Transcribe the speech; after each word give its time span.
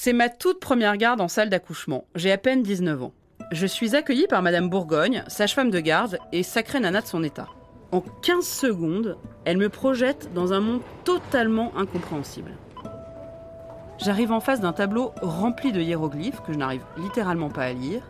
C'est 0.00 0.12
ma 0.12 0.28
toute 0.28 0.60
première 0.60 0.96
garde 0.96 1.20
en 1.20 1.26
salle 1.26 1.50
d'accouchement. 1.50 2.04
J'ai 2.14 2.30
à 2.30 2.38
peine 2.38 2.62
19 2.62 3.02
ans. 3.02 3.12
Je 3.50 3.66
suis 3.66 3.96
accueillie 3.96 4.28
par 4.28 4.42
Madame 4.42 4.70
Bourgogne, 4.70 5.24
sage-femme 5.26 5.72
de 5.72 5.80
garde 5.80 6.20
et 6.30 6.44
sacrée 6.44 6.78
nana 6.78 7.00
de 7.00 7.06
son 7.08 7.24
état. 7.24 7.48
En 7.90 8.00
15 8.22 8.46
secondes, 8.46 9.18
elle 9.44 9.56
me 9.56 9.68
projette 9.68 10.32
dans 10.34 10.52
un 10.52 10.60
monde 10.60 10.82
totalement 11.02 11.76
incompréhensible. 11.76 12.52
J'arrive 13.98 14.30
en 14.30 14.38
face 14.38 14.60
d'un 14.60 14.72
tableau 14.72 15.10
rempli 15.20 15.72
de 15.72 15.80
hiéroglyphes 15.80 16.42
que 16.42 16.52
je 16.52 16.58
n'arrive 16.58 16.84
littéralement 16.96 17.50
pas 17.50 17.64
à 17.64 17.72
lire, 17.72 18.02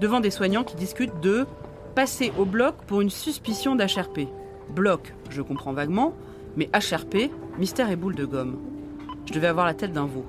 devant 0.00 0.18
des 0.18 0.32
soignants 0.32 0.64
qui 0.64 0.74
discutent 0.74 1.20
de 1.20 1.46
passer 1.94 2.32
au 2.36 2.44
bloc 2.44 2.74
pour 2.88 3.00
une 3.00 3.10
suspicion 3.10 3.76
d'HRP. 3.76 4.22
Bloc, 4.70 5.14
je 5.30 5.40
comprends 5.40 5.72
vaguement, 5.72 6.14
mais 6.56 6.68
HRP, 6.74 7.30
mystère 7.60 7.92
et 7.92 7.96
boule 7.96 8.16
de 8.16 8.24
gomme. 8.24 8.58
Je 9.26 9.32
devais 9.32 9.46
avoir 9.46 9.66
la 9.66 9.74
tête 9.74 9.92
d'un 9.92 10.06
veau. 10.06 10.26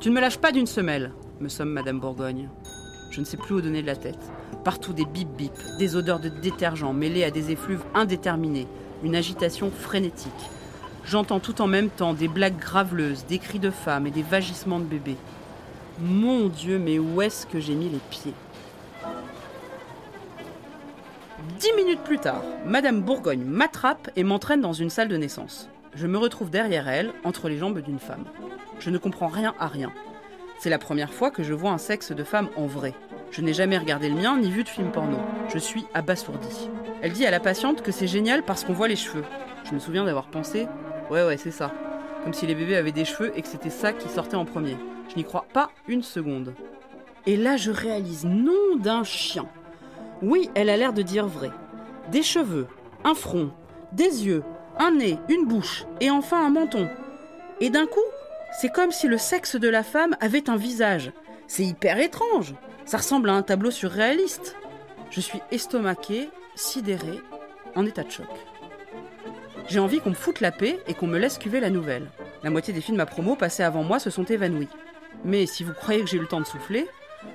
Tu 0.00 0.08
ne 0.08 0.14
me 0.14 0.20
lâches 0.22 0.38
pas 0.38 0.50
d'une 0.50 0.66
semelle, 0.66 1.12
me 1.40 1.50
somme 1.50 1.68
Madame 1.68 2.00
Bourgogne. 2.00 2.48
Je 3.10 3.20
ne 3.20 3.26
sais 3.26 3.36
plus 3.36 3.56
où 3.56 3.60
donner 3.60 3.82
de 3.82 3.86
la 3.86 3.96
tête. 3.96 4.32
Partout 4.64 4.94
des 4.94 5.04
bip 5.04 5.28
bip, 5.36 5.52
des 5.78 5.94
odeurs 5.94 6.20
de 6.20 6.30
détergent 6.30 6.94
mêlées 6.94 7.22
à 7.22 7.30
des 7.30 7.50
effluves 7.50 7.84
indéterminés, 7.92 8.66
une 9.04 9.14
agitation 9.14 9.70
frénétique. 9.70 10.32
J'entends 11.04 11.38
tout 11.38 11.60
en 11.60 11.66
même 11.66 11.90
temps 11.90 12.14
des 12.14 12.28
blagues 12.28 12.58
graveleuses, 12.58 13.26
des 13.26 13.36
cris 13.36 13.58
de 13.58 13.68
femmes 13.68 14.06
et 14.06 14.10
des 14.10 14.22
vagissements 14.22 14.78
de 14.78 14.84
bébés. 14.84 15.18
Mon 16.00 16.48
Dieu, 16.48 16.78
mais 16.78 16.98
où 16.98 17.20
est-ce 17.20 17.44
que 17.44 17.60
j'ai 17.60 17.74
mis 17.74 17.90
les 17.90 18.00
pieds? 18.08 18.34
Dix 21.58 21.72
minutes 21.76 22.04
plus 22.04 22.18
tard, 22.18 22.42
Madame 22.64 23.02
Bourgogne 23.02 23.44
m'attrape 23.44 24.10
et 24.16 24.24
m'entraîne 24.24 24.62
dans 24.62 24.72
une 24.72 24.88
salle 24.88 25.08
de 25.08 25.18
naissance. 25.18 25.68
Je 25.94 26.06
me 26.06 26.16
retrouve 26.16 26.48
derrière 26.48 26.88
elle, 26.88 27.12
entre 27.22 27.50
les 27.50 27.58
jambes 27.58 27.80
d'une 27.80 27.98
femme. 27.98 28.24
Je 28.80 28.88
ne 28.88 28.96
comprends 28.96 29.28
rien 29.28 29.54
à 29.58 29.66
rien. 29.66 29.92
C'est 30.58 30.70
la 30.70 30.78
première 30.78 31.12
fois 31.12 31.30
que 31.30 31.42
je 31.42 31.52
vois 31.52 31.70
un 31.70 31.78
sexe 31.78 32.12
de 32.12 32.24
femme 32.24 32.48
en 32.56 32.66
vrai. 32.66 32.94
Je 33.30 33.42
n'ai 33.42 33.52
jamais 33.52 33.76
regardé 33.76 34.08
le 34.08 34.14
mien 34.14 34.38
ni 34.38 34.50
vu 34.50 34.64
de 34.64 34.68
film 34.70 34.90
porno. 34.90 35.18
Je 35.52 35.58
suis 35.58 35.84
abasourdie. 35.92 36.70
Elle 37.02 37.12
dit 37.12 37.26
à 37.26 37.30
la 37.30 37.40
patiente 37.40 37.82
que 37.82 37.92
c'est 37.92 38.06
génial 38.06 38.42
parce 38.42 38.64
qu'on 38.64 38.72
voit 38.72 38.88
les 38.88 38.96
cheveux. 38.96 39.24
Je 39.64 39.74
me 39.74 39.78
souviens 39.78 40.04
d'avoir 40.04 40.28
pensé 40.28 40.66
Ouais, 41.10 41.24
ouais, 41.24 41.36
c'est 41.36 41.50
ça. 41.50 41.72
Comme 42.24 42.32
si 42.32 42.46
les 42.46 42.54
bébés 42.54 42.76
avaient 42.76 42.90
des 42.90 43.04
cheveux 43.04 43.32
et 43.36 43.42
que 43.42 43.48
c'était 43.48 43.68
ça 43.68 43.92
qui 43.92 44.08
sortait 44.08 44.36
en 44.36 44.46
premier. 44.46 44.78
Je 45.10 45.16
n'y 45.16 45.24
crois 45.24 45.44
pas 45.52 45.70
une 45.86 46.02
seconde. 46.02 46.54
Et 47.26 47.36
là, 47.36 47.58
je 47.58 47.70
réalise 47.70 48.24
nom 48.24 48.76
d'un 48.78 49.04
chien. 49.04 49.46
Oui, 50.22 50.50
elle 50.54 50.70
a 50.70 50.76
l'air 50.78 50.94
de 50.94 51.02
dire 51.02 51.26
vrai. 51.26 51.50
Des 52.10 52.22
cheveux, 52.22 52.66
un 53.04 53.14
front, 53.14 53.50
des 53.92 54.26
yeux, 54.26 54.42
un 54.78 54.92
nez, 54.92 55.18
une 55.28 55.46
bouche 55.46 55.84
et 56.00 56.10
enfin 56.10 56.46
un 56.46 56.50
menton. 56.50 56.88
Et 57.60 57.68
d'un 57.68 57.86
coup, 57.86 58.00
c'est 58.52 58.72
comme 58.72 58.90
si 58.90 59.06
le 59.06 59.18
sexe 59.18 59.56
de 59.56 59.68
la 59.68 59.82
femme 59.82 60.16
avait 60.20 60.50
un 60.50 60.56
visage. 60.56 61.12
C'est 61.46 61.64
hyper 61.64 61.98
étrange. 61.98 62.54
Ça 62.84 62.98
ressemble 62.98 63.30
à 63.30 63.34
un 63.34 63.42
tableau 63.42 63.70
surréaliste. 63.70 64.56
Je 65.10 65.20
suis 65.20 65.40
estomaquée, 65.50 66.28
sidérée, 66.54 67.20
en 67.74 67.86
état 67.86 68.02
de 68.02 68.10
choc. 68.10 68.26
J'ai 69.68 69.78
envie 69.78 70.00
qu'on 70.00 70.10
me 70.10 70.14
foute 70.14 70.40
la 70.40 70.52
paix 70.52 70.78
et 70.88 70.94
qu'on 70.94 71.06
me 71.06 71.18
laisse 71.18 71.38
cuver 71.38 71.60
la 71.60 71.70
nouvelle. 71.70 72.10
La 72.42 72.50
moitié 72.50 72.74
des 72.74 72.80
films 72.80 73.00
à 73.00 73.06
promo 73.06 73.36
passés 73.36 73.62
avant 73.62 73.84
moi 73.84 73.98
se 73.98 74.10
sont 74.10 74.24
évanouis. 74.24 74.68
Mais 75.24 75.46
si 75.46 75.62
vous 75.62 75.74
croyez 75.74 76.00
que 76.00 76.08
j'ai 76.08 76.16
eu 76.16 76.20
le 76.20 76.26
temps 76.26 76.40
de 76.40 76.46
souffler, 76.46 76.88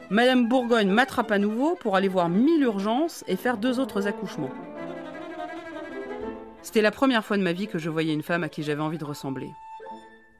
Madame 0.09 0.47
Bourgogne 0.47 0.89
m'attrape 0.89 1.31
à 1.31 1.37
nouveau 1.37 1.75
pour 1.75 1.95
aller 1.95 2.07
voir 2.07 2.29
mille 2.29 2.63
urgences 2.63 3.23
et 3.27 3.35
faire 3.35 3.57
deux 3.57 3.79
autres 3.79 4.07
accouchements. 4.07 4.51
C'était 6.61 6.81
la 6.81 6.91
première 6.91 7.23
fois 7.23 7.37
de 7.37 7.43
ma 7.43 7.53
vie 7.53 7.67
que 7.67 7.77
je 7.77 7.89
voyais 7.89 8.13
une 8.13 8.23
femme 8.23 8.43
à 8.43 8.49
qui 8.49 8.63
j'avais 8.63 8.81
envie 8.81 8.97
de 8.97 9.05
ressembler. 9.05 9.53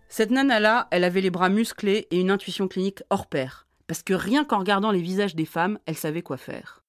Cette 0.07 0.31
nana-là, 0.31 0.87
elle 0.91 1.03
avait 1.03 1.21
les 1.21 1.29
bras 1.29 1.49
musclés 1.49 2.07
et 2.11 2.19
une 2.19 2.31
intuition 2.31 2.67
clinique 2.67 3.03
hors 3.09 3.27
pair 3.27 3.65
parce 3.87 4.03
que 4.03 4.13
rien 4.13 4.43
qu'en 4.45 4.59
regardant 4.59 4.91
les 4.91 5.01
visages 5.01 5.35
des 5.35 5.45
femmes, 5.45 5.79
elle 5.85 5.97
savait 5.97 6.21
quoi 6.21 6.37
faire. 6.37 6.83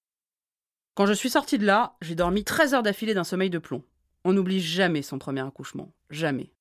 Quand 0.94 1.06
je 1.06 1.12
suis 1.12 1.30
sortie 1.30 1.58
de 1.58 1.66
là, 1.66 1.94
j'ai 2.00 2.14
dormi 2.14 2.44
13 2.44 2.74
heures 2.74 2.82
d'affilée 2.82 3.14
d'un 3.14 3.24
sommeil 3.24 3.50
de 3.50 3.58
plomb. 3.58 3.82
On 4.24 4.32
n'oublie 4.32 4.60
jamais 4.60 5.02
son 5.02 5.18
premier 5.18 5.42
accouchement. 5.42 5.92
Jamais. 6.10 6.52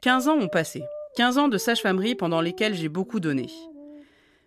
15 0.00 0.28
ans 0.28 0.38
ont 0.38 0.48
passé. 0.48 0.82
15 1.16 1.38
ans 1.38 1.48
de 1.48 1.56
sage-famerie 1.56 2.16
pendant 2.16 2.40
lesquels 2.40 2.74
j'ai 2.74 2.88
beaucoup 2.88 3.20
donné. 3.20 3.46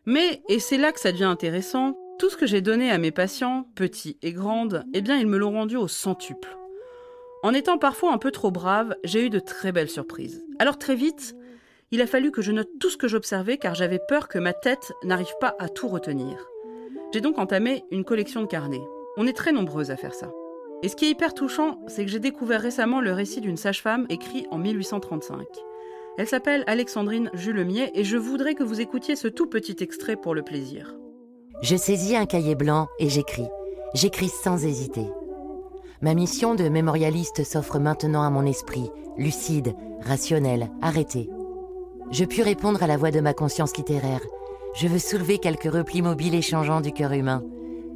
Mais, 0.05 0.41
et 0.49 0.59
c'est 0.59 0.77
là 0.77 0.91
que 0.91 0.99
ça 0.99 1.11
devient 1.11 1.23
intéressant, 1.23 1.97
tout 2.19 2.29
ce 2.29 2.37
que 2.37 2.45
j'ai 2.45 2.61
donné 2.61 2.91
à 2.91 2.97
mes 2.97 3.11
patients, 3.11 3.69
petits 3.75 4.17
et 4.21 4.33
grandes, 4.33 4.83
eh 4.93 5.01
bien 5.01 5.17
ils 5.17 5.27
me 5.27 5.37
l'ont 5.37 5.51
rendu 5.51 5.77
au 5.77 5.87
centuple. 5.87 6.57
En 7.47 7.53
étant 7.53 7.77
parfois 7.77 8.11
un 8.11 8.17
peu 8.17 8.31
trop 8.31 8.51
brave, 8.51 8.97
j'ai 9.05 9.25
eu 9.25 9.29
de 9.29 9.39
très 9.39 9.71
belles 9.71 9.89
surprises. 9.89 10.43
Alors 10.59 10.77
très 10.77 10.95
vite, 10.95 11.33
il 11.91 12.01
a 12.01 12.05
fallu 12.05 12.29
que 12.29 12.41
je 12.41 12.51
note 12.51 12.67
tout 12.77 12.89
ce 12.89 12.97
que 12.97 13.07
j'observais 13.07 13.57
car 13.57 13.73
j'avais 13.73 14.01
peur 14.05 14.27
que 14.27 14.37
ma 14.37 14.51
tête 14.51 14.91
n'arrive 15.05 15.33
pas 15.39 15.55
à 15.57 15.69
tout 15.69 15.87
retenir. 15.87 16.45
J'ai 17.13 17.21
donc 17.21 17.37
entamé 17.37 17.85
une 17.89 18.03
collection 18.03 18.41
de 18.41 18.47
carnets. 18.47 18.83
On 19.15 19.25
est 19.25 19.37
très 19.37 19.53
nombreuses 19.53 19.91
à 19.91 19.95
faire 19.95 20.13
ça. 20.13 20.29
Et 20.83 20.89
ce 20.89 20.97
qui 20.97 21.05
est 21.05 21.11
hyper 21.11 21.33
touchant, 21.33 21.79
c'est 21.87 22.03
que 22.03 22.11
j'ai 22.11 22.19
découvert 22.19 22.59
récemment 22.59 22.99
le 22.99 23.13
récit 23.13 23.39
d'une 23.39 23.55
sage-femme 23.55 24.07
écrit 24.09 24.45
en 24.51 24.57
1835. 24.57 25.47
Elle 26.17 26.27
s'appelle 26.27 26.65
Alexandrine 26.67 27.29
Julemier 27.33 27.91
et 27.97 28.03
je 28.03 28.17
voudrais 28.17 28.55
que 28.55 28.65
vous 28.65 28.81
écoutiez 28.81 29.15
ce 29.15 29.29
tout 29.29 29.47
petit 29.47 29.77
extrait 29.79 30.17
pour 30.17 30.35
le 30.35 30.43
plaisir. 30.43 30.97
Je 31.61 31.77
saisis 31.77 32.17
un 32.17 32.25
cahier 32.25 32.55
blanc 32.55 32.89
et 32.99 33.07
j'écris. 33.07 33.47
J'écris 33.93 34.27
sans 34.27 34.65
hésiter. 34.65 35.05
Ma 36.03 36.13
mission 36.13 36.53
de 36.53 36.69
mémorialiste 36.69 37.43
s'offre 37.43 37.79
maintenant 37.79 38.21
à 38.21 38.29
mon 38.29 38.45
esprit, 38.45 38.91
lucide, 39.17 39.73
rationnel, 40.01 40.69
arrêté. 40.79 41.27
Je 42.11 42.23
puis 42.23 42.43
répondre 42.43 42.83
à 42.83 42.87
la 42.87 42.97
voix 42.97 43.09
de 43.09 43.19
ma 43.19 43.33
conscience 43.33 43.75
littéraire. 43.75 44.21
Je 44.75 44.87
veux 44.87 44.99
soulever 44.99 45.39
quelques 45.39 45.71
replis 45.71 46.03
mobiles 46.03 46.35
et 46.35 46.43
changeants 46.43 46.81
du 46.81 46.91
cœur 46.91 47.13
humain. 47.13 47.43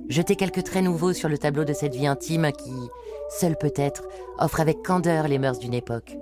Jeter 0.10 0.36
quelques 0.36 0.64
traits 0.64 0.84
nouveaux 0.84 1.14
sur 1.14 1.30
le 1.30 1.38
tableau 1.38 1.64
de 1.64 1.74
cette 1.74 1.94
vie 1.94 2.08
intime 2.08 2.52
qui, 2.52 2.74
seule 3.40 3.56
peut-être, 3.56 4.08
offre 4.40 4.62
avec 4.62 4.82
candeur 4.82 5.28
les 5.28 5.38
mœurs 5.38 5.60
d'une 5.60 5.76
époque. 5.76 6.18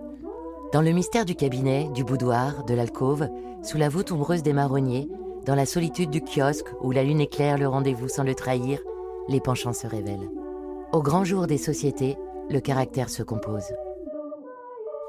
Dans 0.73 0.81
le 0.81 0.91
mystère 0.91 1.23
du 1.23 1.33
cabinet, 1.33 1.89
du 1.93 2.03
boudoir, 2.03 2.65
de 2.65 2.73
l'alcôve, 2.73 3.29
sous 3.63 3.77
la 3.77 3.87
voûte 3.87 4.11
ombreuse 4.11 4.43
des 4.43 4.53
marronniers, 4.53 5.07
dans 5.45 5.55
la 5.55 5.65
solitude 5.65 6.09
du 6.09 6.21
kiosque 6.21 6.67
où 6.81 6.91
la 6.91 7.03
lune 7.03 7.21
éclaire 7.21 7.57
le 7.57 7.69
rendez-vous 7.69 8.09
sans 8.09 8.23
le 8.23 8.35
trahir, 8.35 8.81
les 9.29 9.39
penchants 9.39 9.73
se 9.73 9.87
révèlent. 9.87 10.29
Au 10.91 11.03
grand 11.03 11.23
jour 11.23 11.45
des 11.45 11.59
sociétés, 11.59 12.17
le 12.49 12.59
caractère 12.59 13.09
se 13.09 13.21
compose. 13.21 13.65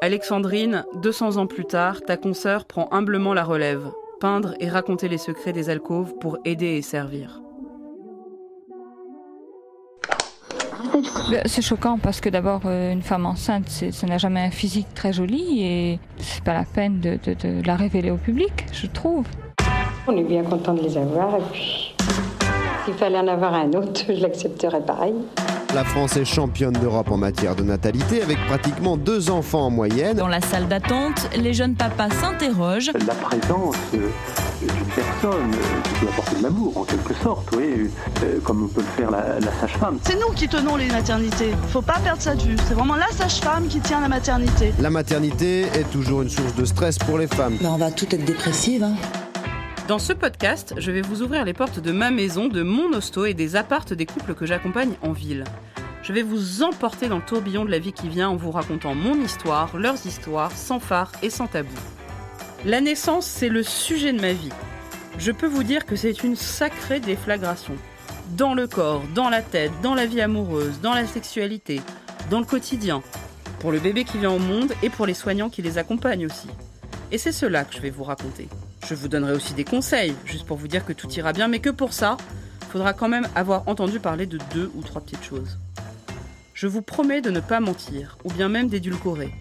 Alexandrine, 0.02 0.84
200 0.96 1.38
ans 1.38 1.46
plus 1.46 1.64
tard, 1.64 2.02
ta 2.02 2.18
consoeur 2.18 2.66
prend 2.66 2.86
humblement 2.90 3.32
la 3.32 3.44
relève, 3.44 3.90
peindre 4.20 4.52
et 4.60 4.68
raconter 4.68 5.08
les 5.08 5.16
secrets 5.16 5.54
des 5.54 5.70
alcôves 5.70 6.12
pour 6.20 6.36
aider 6.44 6.76
et 6.76 6.82
servir. 6.82 7.40
Ben, 11.30 11.42
c'est 11.46 11.62
choquant 11.62 11.96
parce 11.96 12.20
que 12.20 12.28
d'abord, 12.28 12.60
euh, 12.66 12.92
une 12.92 13.02
femme 13.02 13.24
enceinte, 13.24 13.68
ça 13.68 14.06
n'a 14.06 14.18
jamais 14.18 14.40
un 14.40 14.50
physique 14.50 14.92
très 14.94 15.14
joli 15.14 15.62
et 15.62 15.98
c'est 16.18 16.44
pas 16.44 16.54
la 16.54 16.64
peine 16.64 17.00
de, 17.00 17.18
de, 17.24 17.66
la 17.66 17.76
révéler 17.76 18.10
au 18.10 18.16
public, 18.18 18.66
je 18.72 18.86
trouve. 18.86 19.24
On 20.06 20.14
est 20.14 20.24
bien 20.24 20.42
content 20.42 20.74
de 20.74 20.82
les 20.82 20.98
avoir 20.98 21.36
et 21.36 21.42
puis 21.52 21.94
s'il 22.84 22.94
fallait 22.94 23.18
en 23.18 23.28
avoir 23.28 23.54
un 23.54 23.72
autre, 23.72 24.02
je 24.08 24.20
l'accepterais 24.20 24.84
pareil. 24.84 25.14
La 25.72 25.84
France 25.84 26.16
est 26.16 26.24
championne 26.24 26.72
d'Europe 26.72 27.12
en 27.12 27.16
matière 27.16 27.54
de 27.54 27.62
natalité 27.62 28.22
avec 28.22 28.38
pratiquement 28.48 28.96
deux 28.96 29.30
enfants 29.30 29.66
en 29.66 29.70
moyenne. 29.70 30.16
Dans 30.16 30.26
la 30.26 30.40
salle 30.40 30.66
d'attente, 30.66 31.28
les 31.36 31.54
jeunes 31.54 31.76
papas 31.76 32.10
s'interrogent. 32.10 32.90
La 33.06 33.14
présence 33.14 33.76
euh, 33.94 34.08
d'une 34.60 34.86
personne 34.96 35.54
euh, 35.54 35.82
qui 35.84 36.00
peut 36.00 36.08
apporter 36.08 36.36
de 36.38 36.42
l'amour 36.42 36.76
en 36.76 36.82
quelque 36.82 37.14
sorte, 37.14 37.48
oui, 37.56 37.88
euh, 38.24 38.40
comme 38.42 38.68
peut 38.68 38.80
le 38.80 39.02
faire 39.02 39.12
la, 39.12 39.40
sage-femme. 39.60 40.00
C'est 40.02 40.18
nous 40.18 40.32
qui 40.34 40.48
tenons 40.48 40.74
les 40.74 40.88
maternités. 40.88 41.52
Faut 41.68 41.82
pas 41.82 42.00
perdre 42.02 42.20
ça 42.20 42.34
de 42.34 42.42
vue. 42.42 42.56
C'est 42.66 42.74
vraiment 42.74 42.96
la 42.96 43.08
sage-femme 43.12 43.68
qui 43.68 43.78
tient 43.78 44.00
la 44.00 44.08
maternité. 44.08 44.72
La 44.80 44.90
maternité 44.90 45.62
est 45.62 45.88
toujours 45.92 46.22
une 46.22 46.30
source 46.30 46.54
de 46.56 46.64
stress 46.64 46.98
pour 46.98 47.16
les 47.16 47.28
femmes. 47.28 47.56
on 47.62 47.76
va 47.76 47.92
toutes 47.92 48.12
être 48.12 48.24
dépressives. 48.24 48.82
Hein. 48.82 48.94
Dans 49.90 49.98
ce 49.98 50.12
podcast, 50.12 50.72
je 50.76 50.92
vais 50.92 51.00
vous 51.00 51.20
ouvrir 51.22 51.44
les 51.44 51.52
portes 51.52 51.80
de 51.80 51.90
ma 51.90 52.12
maison, 52.12 52.46
de 52.46 52.62
mon 52.62 52.92
hosto 52.92 53.24
et 53.24 53.34
des 53.34 53.56
appartes 53.56 53.92
des 53.92 54.06
couples 54.06 54.34
que 54.34 54.46
j'accompagne 54.46 54.94
en 55.02 55.10
ville. 55.10 55.42
Je 56.04 56.12
vais 56.12 56.22
vous 56.22 56.62
emporter 56.62 57.08
dans 57.08 57.16
le 57.16 57.24
tourbillon 57.24 57.64
de 57.64 57.72
la 57.72 57.80
vie 57.80 57.92
qui 57.92 58.08
vient 58.08 58.28
en 58.28 58.36
vous 58.36 58.52
racontant 58.52 58.94
mon 58.94 59.20
histoire, 59.20 59.76
leurs 59.76 60.06
histoires, 60.06 60.52
sans 60.52 60.78
phare 60.78 61.10
et 61.24 61.28
sans 61.28 61.48
tabou. 61.48 61.74
La 62.64 62.80
naissance, 62.80 63.26
c'est 63.26 63.48
le 63.48 63.64
sujet 63.64 64.12
de 64.12 64.20
ma 64.20 64.32
vie. 64.32 64.52
Je 65.18 65.32
peux 65.32 65.48
vous 65.48 65.64
dire 65.64 65.84
que 65.84 65.96
c'est 65.96 66.22
une 66.22 66.36
sacrée 66.36 67.00
déflagration. 67.00 67.74
Dans 68.36 68.54
le 68.54 68.68
corps, 68.68 69.02
dans 69.16 69.28
la 69.28 69.42
tête, 69.42 69.72
dans 69.82 69.96
la 69.96 70.06
vie 70.06 70.20
amoureuse, 70.20 70.80
dans 70.80 70.94
la 70.94 71.08
sexualité, 71.08 71.80
dans 72.30 72.38
le 72.38 72.46
quotidien. 72.46 73.02
Pour 73.58 73.72
le 73.72 73.80
bébé 73.80 74.04
qui 74.04 74.18
vient 74.18 74.30
au 74.30 74.38
monde 74.38 74.72
et 74.84 74.88
pour 74.88 75.06
les 75.06 75.14
soignants 75.14 75.50
qui 75.50 75.62
les 75.62 75.78
accompagnent 75.78 76.26
aussi. 76.26 76.46
Et 77.10 77.18
c'est 77.18 77.32
cela 77.32 77.64
que 77.64 77.74
je 77.74 77.80
vais 77.80 77.90
vous 77.90 78.04
raconter. 78.04 78.46
Je 78.88 78.94
vous 78.94 79.08
donnerai 79.08 79.32
aussi 79.32 79.54
des 79.54 79.64
conseils, 79.64 80.14
juste 80.24 80.46
pour 80.46 80.56
vous 80.56 80.68
dire 80.68 80.84
que 80.84 80.92
tout 80.92 81.10
ira 81.10 81.32
bien, 81.32 81.48
mais 81.48 81.60
que 81.60 81.70
pour 81.70 81.92
ça, 81.92 82.16
faudra 82.70 82.92
quand 82.92 83.08
même 83.08 83.28
avoir 83.34 83.68
entendu 83.68 84.00
parler 84.00 84.26
de 84.26 84.38
deux 84.52 84.70
ou 84.74 84.82
trois 84.82 85.00
petites 85.00 85.24
choses. 85.24 85.58
Je 86.54 86.66
vous 86.66 86.82
promets 86.82 87.20
de 87.20 87.30
ne 87.30 87.40
pas 87.40 87.60
mentir, 87.60 88.18
ou 88.24 88.32
bien 88.32 88.48
même 88.48 88.68
d'édulcorer. 88.68 89.32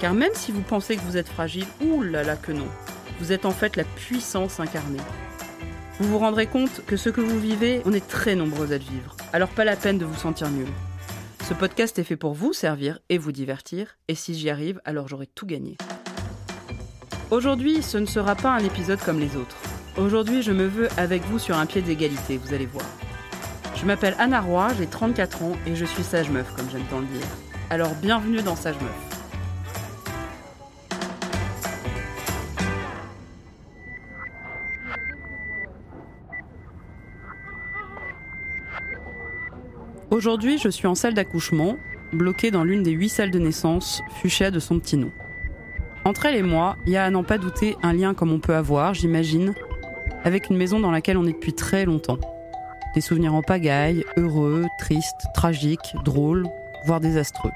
Car 0.00 0.12
même 0.12 0.32
si 0.34 0.52
vous 0.52 0.62
pensez 0.62 0.96
que 0.96 1.02
vous 1.02 1.16
êtes 1.16 1.28
fragile, 1.28 1.66
là 2.02 2.36
que 2.36 2.52
non. 2.52 2.66
Vous 3.20 3.32
êtes 3.32 3.46
en 3.46 3.50
fait 3.50 3.76
la 3.76 3.84
puissance 3.84 4.60
incarnée. 4.60 5.00
Vous 5.98 6.08
vous 6.08 6.18
rendrez 6.18 6.46
compte 6.46 6.84
que 6.84 6.98
ce 6.98 7.08
que 7.08 7.22
vous 7.22 7.40
vivez, 7.40 7.80
on 7.86 7.92
est 7.92 8.06
très 8.06 8.34
nombreux 8.34 8.72
à 8.72 8.78
le 8.78 8.84
vivre. 8.84 9.16
Alors 9.32 9.48
pas 9.48 9.64
la 9.64 9.76
peine 9.76 9.98
de 9.98 10.04
vous 10.04 10.18
sentir 10.18 10.50
nul. 10.50 10.68
Ce 11.48 11.54
podcast 11.54 11.98
est 11.98 12.04
fait 12.04 12.16
pour 12.16 12.34
vous 12.34 12.52
servir 12.52 12.98
et 13.08 13.18
vous 13.18 13.32
divertir, 13.32 13.96
et 14.08 14.14
si 14.14 14.34
j'y 14.34 14.50
arrive, 14.50 14.80
alors 14.84 15.08
j'aurai 15.08 15.26
tout 15.26 15.46
gagné. 15.46 15.78
Aujourd'hui, 17.32 17.82
ce 17.82 17.98
ne 17.98 18.06
sera 18.06 18.36
pas 18.36 18.50
un 18.50 18.62
épisode 18.62 19.00
comme 19.00 19.18
les 19.18 19.36
autres. 19.36 19.56
Aujourd'hui, 19.96 20.42
je 20.42 20.52
me 20.52 20.66
veux 20.66 20.88
avec 20.96 21.22
vous 21.24 21.40
sur 21.40 21.58
un 21.58 21.66
pied 21.66 21.82
d'égalité, 21.82 22.38
vous 22.38 22.54
allez 22.54 22.66
voir. 22.66 22.86
Je 23.74 23.84
m'appelle 23.84 24.14
Anna 24.20 24.40
Roy, 24.40 24.68
j'ai 24.78 24.86
34 24.86 25.42
ans 25.42 25.52
et 25.66 25.74
je 25.74 25.84
suis 25.84 26.04
sage 26.04 26.30
meuf, 26.30 26.54
comme 26.54 26.70
j'aime 26.70 26.84
tant 26.88 27.00
le 27.00 27.06
dire. 27.06 27.26
Alors 27.68 27.92
bienvenue 28.00 28.42
dans 28.42 28.54
Sage 28.54 28.76
Meuf. 28.80 28.92
Aujourd'hui, 40.12 40.58
je 40.58 40.68
suis 40.68 40.86
en 40.86 40.94
salle 40.94 41.14
d'accouchement, 41.14 41.76
bloquée 42.12 42.52
dans 42.52 42.62
l'une 42.62 42.84
des 42.84 42.92
huit 42.92 43.08
salles 43.08 43.32
de 43.32 43.40
naissance, 43.40 44.00
fuchsia 44.20 44.52
de 44.52 44.60
son 44.60 44.78
petit 44.78 44.96
nom. 44.96 45.10
Entre 46.06 46.26
elle 46.26 46.36
et 46.36 46.42
moi, 46.42 46.76
il 46.86 46.92
y 46.92 46.96
a 46.96 47.04
à 47.04 47.10
n'en 47.10 47.24
pas 47.24 47.36
douter 47.36 47.76
un 47.82 47.92
lien 47.92 48.14
comme 48.14 48.30
on 48.30 48.38
peut 48.38 48.54
avoir, 48.54 48.94
j'imagine, 48.94 49.54
avec 50.22 50.48
une 50.48 50.56
maison 50.56 50.78
dans 50.78 50.92
laquelle 50.92 51.18
on 51.18 51.26
est 51.26 51.32
depuis 51.32 51.52
très 51.52 51.84
longtemps. 51.84 52.18
Des 52.94 53.00
souvenirs 53.00 53.34
en 53.34 53.42
pagaille, 53.42 54.04
heureux, 54.16 54.66
tristes, 54.78 55.26
tragiques, 55.34 55.96
drôles, 56.04 56.46
voire 56.84 57.00
désastreux. 57.00 57.50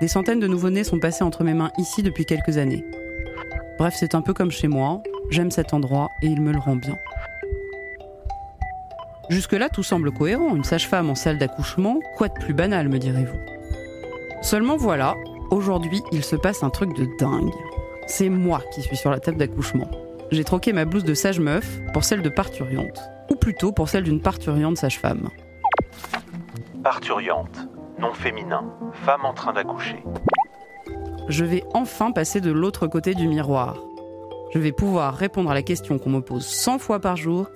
Des 0.00 0.08
centaines 0.08 0.40
de 0.40 0.48
nouveau-nés 0.48 0.82
sont 0.82 0.98
passés 0.98 1.22
entre 1.22 1.44
mes 1.44 1.54
mains 1.54 1.70
ici 1.78 2.02
depuis 2.02 2.24
quelques 2.24 2.58
années. 2.58 2.84
Bref, 3.78 3.94
c'est 3.96 4.16
un 4.16 4.20
peu 4.20 4.34
comme 4.34 4.50
chez 4.50 4.66
moi, 4.66 5.00
j'aime 5.30 5.52
cet 5.52 5.72
endroit 5.72 6.08
et 6.22 6.26
il 6.26 6.40
me 6.40 6.50
le 6.50 6.58
rend 6.58 6.74
bien. 6.74 6.98
Jusque-là, 9.28 9.68
tout 9.68 9.84
semble 9.84 10.10
cohérent. 10.10 10.56
Une 10.56 10.64
sage-femme 10.64 11.08
en 11.08 11.14
salle 11.14 11.38
d'accouchement, 11.38 12.00
quoi 12.16 12.26
de 12.26 12.34
plus 12.34 12.52
banal, 12.52 12.88
me 12.88 12.98
direz-vous 12.98 13.38
Seulement 14.42 14.76
voilà, 14.76 15.14
aujourd'hui, 15.50 16.02
il 16.12 16.24
se 16.24 16.36
passe 16.36 16.62
un 16.62 16.70
truc 16.70 16.94
de 16.96 17.06
dingue. 17.18 17.52
C'est 18.06 18.28
moi 18.28 18.60
qui 18.72 18.82
suis 18.82 18.96
sur 18.96 19.10
la 19.10 19.20
table 19.20 19.38
d'accouchement. 19.38 19.90
J'ai 20.30 20.44
troqué 20.44 20.72
ma 20.72 20.84
blouse 20.84 21.04
de 21.04 21.14
sage-meuf 21.14 21.80
pour 21.92 22.04
celle 22.04 22.22
de 22.22 22.28
parturiante. 22.28 23.00
Ou 23.30 23.36
plutôt 23.36 23.72
pour 23.72 23.88
celle 23.88 24.04
d'une 24.04 24.20
parturiante 24.20 24.76
sage-femme. 24.76 25.28
Parturiante, 26.82 27.68
nom 27.98 28.12
féminin, 28.12 28.64
femme 28.92 29.24
en 29.24 29.34
train 29.34 29.52
d'accoucher. 29.52 30.02
Je 31.28 31.44
vais 31.44 31.64
enfin 31.74 32.10
passer 32.12 32.40
de 32.40 32.50
l'autre 32.50 32.86
côté 32.86 33.14
du 33.14 33.28
miroir. 33.28 33.76
Je 34.52 34.58
vais 34.58 34.72
pouvoir 34.72 35.14
répondre 35.14 35.50
à 35.50 35.54
la 35.54 35.62
question 35.62 35.98
qu'on 35.98 36.10
me 36.10 36.20
pose 36.20 36.46
100 36.46 36.78
fois 36.78 36.98
par 37.00 37.16
jour 37.16 37.46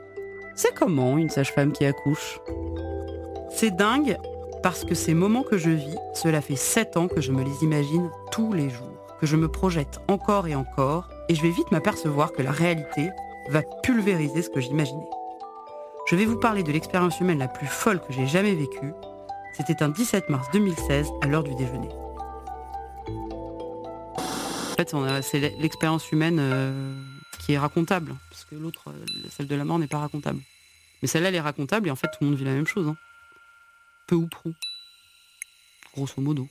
c'est 0.56 0.72
comment 0.72 1.18
une 1.18 1.30
sage-femme 1.30 1.72
qui 1.72 1.84
accouche? 1.84 2.40
C'est 3.50 3.74
dingue 3.74 4.18
parce 4.64 4.86
que 4.86 4.94
ces 4.94 5.12
moments 5.12 5.42
que 5.42 5.58
je 5.58 5.68
vis, 5.68 5.98
cela 6.14 6.40
fait 6.40 6.56
7 6.56 6.96
ans 6.96 7.06
que 7.06 7.20
je 7.20 7.32
me 7.32 7.44
les 7.44 7.62
imagine 7.62 8.10
tous 8.32 8.54
les 8.54 8.70
jours, 8.70 8.96
que 9.20 9.26
je 9.26 9.36
me 9.36 9.46
projette 9.46 10.00
encore 10.08 10.48
et 10.48 10.54
encore, 10.54 11.10
et 11.28 11.34
je 11.34 11.42
vais 11.42 11.50
vite 11.50 11.70
m'apercevoir 11.70 12.32
que 12.32 12.40
la 12.40 12.50
réalité 12.50 13.10
va 13.50 13.60
pulvériser 13.82 14.40
ce 14.40 14.48
que 14.48 14.60
j'imaginais. 14.60 15.06
Je 16.06 16.16
vais 16.16 16.24
vous 16.24 16.38
parler 16.38 16.62
de 16.62 16.72
l'expérience 16.72 17.20
humaine 17.20 17.40
la 17.40 17.48
plus 17.48 17.66
folle 17.66 18.00
que 18.00 18.10
j'ai 18.14 18.26
jamais 18.26 18.54
vécue. 18.54 18.94
C'était 19.52 19.82
un 19.82 19.90
17 19.90 20.30
mars 20.30 20.48
2016 20.54 21.08
à 21.20 21.26
l'heure 21.26 21.44
du 21.44 21.54
déjeuner. 21.56 21.90
En 24.72 24.76
fait, 24.78 24.96
c'est 25.20 25.40
l'expérience 25.58 26.10
humaine 26.10 26.38
euh, 26.40 26.94
qui 27.38 27.52
est 27.52 27.58
racontable, 27.58 28.14
parce 28.30 28.46
que 28.46 28.54
l'autre, 28.54 28.84
euh, 28.88 29.28
celle 29.28 29.46
de 29.46 29.56
la 29.56 29.66
mort, 29.66 29.78
n'est 29.78 29.88
pas 29.88 29.98
racontable. 29.98 30.40
Mais 31.02 31.08
celle-là, 31.08 31.28
elle 31.28 31.34
est 31.34 31.40
racontable 31.40 31.88
et 31.88 31.90
en 31.90 31.96
fait, 31.96 32.06
tout 32.06 32.16
le 32.22 32.28
monde 32.28 32.38
vit 32.38 32.46
la 32.46 32.54
même 32.54 32.66
chose. 32.66 32.88
Hein. 32.88 32.96
Peu 34.06 34.16
ou 34.16 34.26
prou. 34.28 34.52
Grosso 35.96 36.20
modo. 36.20 36.46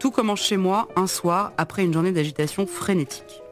Tout 0.00 0.10
commence 0.10 0.40
chez 0.40 0.56
moi 0.56 0.88
un 0.96 1.06
soir 1.06 1.52
après 1.58 1.84
une 1.84 1.92
journée 1.92 2.10
d'agitation 2.10 2.66
frénétique. 2.66 3.42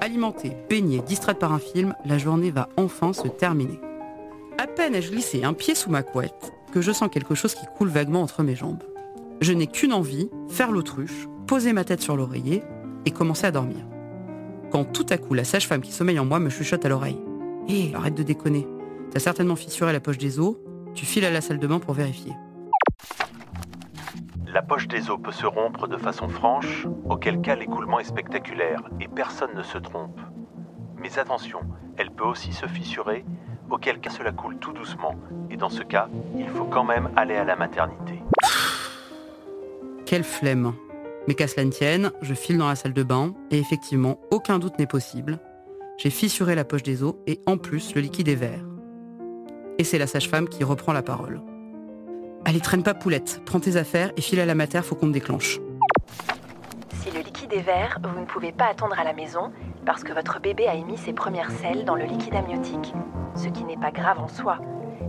Alimentée, 0.00 0.56
baignée, 0.68 1.00
distraite 1.00 1.38
par 1.38 1.52
un 1.52 1.58
film, 1.60 1.94
la 2.04 2.18
journée 2.18 2.50
va 2.50 2.68
enfin 2.76 3.12
se 3.12 3.28
terminer. 3.28 3.78
À 4.58 4.66
peine 4.66 4.94
ai-je 4.96 5.10
glissé 5.10 5.44
un 5.44 5.52
pied 5.52 5.74
sous 5.76 5.90
ma 5.90 6.02
couette 6.02 6.52
que 6.72 6.80
je 6.80 6.92
sens 6.92 7.08
quelque 7.10 7.34
chose 7.34 7.54
qui 7.54 7.66
coule 7.76 7.88
vaguement 7.88 8.22
entre 8.22 8.42
mes 8.42 8.56
jambes. 8.56 8.82
Je 9.40 9.52
n'ai 9.52 9.66
qu'une 9.66 9.92
envie, 9.92 10.28
faire 10.48 10.72
l'autruche, 10.72 11.28
poser 11.46 11.72
ma 11.72 11.84
tête 11.84 12.00
sur 12.00 12.16
l'oreiller 12.16 12.62
et 13.06 13.10
commencer 13.10 13.46
à 13.46 13.52
dormir. 13.52 13.84
Quand 14.70 14.84
tout 14.84 15.06
à 15.08 15.18
coup, 15.18 15.34
la 15.34 15.44
sage-femme 15.44 15.82
qui 15.82 15.92
sommeille 15.92 16.18
en 16.18 16.24
moi 16.24 16.40
me 16.40 16.50
chuchote 16.50 16.84
à 16.84 16.88
l'oreille. 16.88 17.20
Hé, 17.68 17.92
arrête 17.94 18.14
de 18.14 18.22
déconner. 18.22 18.66
T'as 19.10 19.18
certainement 19.18 19.56
fissuré 19.56 19.92
la 19.92 20.00
poche 20.00 20.18
des 20.18 20.38
os, 20.38 20.56
tu 20.94 21.04
files 21.04 21.24
à 21.24 21.30
la 21.30 21.40
salle 21.40 21.58
de 21.58 21.66
bain 21.66 21.78
pour 21.80 21.94
vérifier. 21.94 22.32
La 24.52 24.62
poche 24.62 24.88
des 24.88 25.10
os 25.10 25.20
peut 25.22 25.32
se 25.32 25.46
rompre 25.46 25.88
de 25.88 25.96
façon 25.96 26.28
franche, 26.28 26.86
auquel 27.08 27.40
cas 27.40 27.56
l'écoulement 27.56 28.00
est 28.00 28.04
spectaculaire 28.04 28.82
et 29.00 29.08
personne 29.08 29.54
ne 29.56 29.62
se 29.62 29.78
trompe. 29.78 30.20
Mais 30.96 31.18
attention, 31.18 31.60
elle 31.96 32.10
peut 32.10 32.24
aussi 32.24 32.52
se 32.52 32.66
fissurer, 32.66 33.24
auquel 33.70 34.00
cas 34.00 34.10
cela 34.10 34.32
coule 34.32 34.58
tout 34.58 34.72
doucement, 34.72 35.14
et 35.50 35.56
dans 35.56 35.70
ce 35.70 35.82
cas, 35.82 36.08
il 36.38 36.48
faut 36.48 36.64
quand 36.64 36.84
même 36.84 37.10
aller 37.16 37.36
à 37.36 37.44
la 37.44 37.56
maternité. 37.56 38.22
Quelle 40.06 40.24
flemme 40.24 40.72
mais 41.28 41.34
qu'à 41.34 41.46
cela 41.46 41.64
ne 41.64 41.70
tienne, 41.70 42.10
je 42.22 42.34
file 42.34 42.58
dans 42.58 42.68
la 42.68 42.74
salle 42.74 42.94
de 42.94 43.02
bain 43.02 43.34
et 43.50 43.58
effectivement, 43.58 44.18
aucun 44.30 44.58
doute 44.58 44.78
n'est 44.78 44.86
possible. 44.86 45.38
J'ai 45.98 46.10
fissuré 46.10 46.54
la 46.54 46.64
poche 46.64 46.82
des 46.82 47.02
os 47.02 47.14
et 47.26 47.40
en 47.46 47.58
plus, 47.58 47.94
le 47.94 48.00
liquide 48.00 48.28
est 48.28 48.34
vert. 48.34 48.69
Et 49.80 49.84
c'est 49.84 49.96
la 49.96 50.06
sage-femme 50.06 50.46
qui 50.46 50.62
reprend 50.62 50.92
la 50.92 51.00
parole. 51.00 51.40
Allez, 52.44 52.60
traîne 52.60 52.82
pas 52.82 52.92
poulette, 52.92 53.40
prends 53.46 53.60
tes 53.60 53.76
affaires 53.76 54.12
et 54.14 54.20
file 54.20 54.38
à 54.40 54.44
la 54.44 54.54
mater, 54.54 54.82
faut 54.82 54.94
qu'on 54.94 55.06
te 55.06 55.12
déclenche. 55.14 55.58
Si 57.02 57.10
le 57.10 57.20
liquide 57.20 57.54
est 57.54 57.62
vert, 57.62 57.98
vous 58.02 58.20
ne 58.20 58.26
pouvez 58.26 58.52
pas 58.52 58.66
attendre 58.66 59.00
à 59.00 59.04
la 59.04 59.14
maison 59.14 59.52
parce 59.86 60.04
que 60.04 60.12
votre 60.12 60.38
bébé 60.38 60.68
a 60.68 60.74
émis 60.74 60.98
ses 60.98 61.14
premières 61.14 61.50
selles 61.50 61.86
dans 61.86 61.94
le 61.94 62.04
liquide 62.04 62.34
amniotique, 62.34 62.92
ce 63.34 63.48
qui 63.48 63.64
n'est 63.64 63.78
pas 63.78 63.90
grave 63.90 64.18
en 64.18 64.28
soi, 64.28 64.58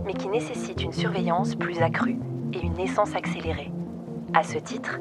mais 0.06 0.14
qui 0.14 0.28
nécessite 0.28 0.82
une 0.82 0.94
surveillance 0.94 1.54
plus 1.54 1.82
accrue 1.82 2.16
et 2.54 2.60
une 2.62 2.72
naissance 2.72 3.14
accélérée. 3.14 3.70
À 4.32 4.42
ce 4.42 4.56
titre, 4.56 5.00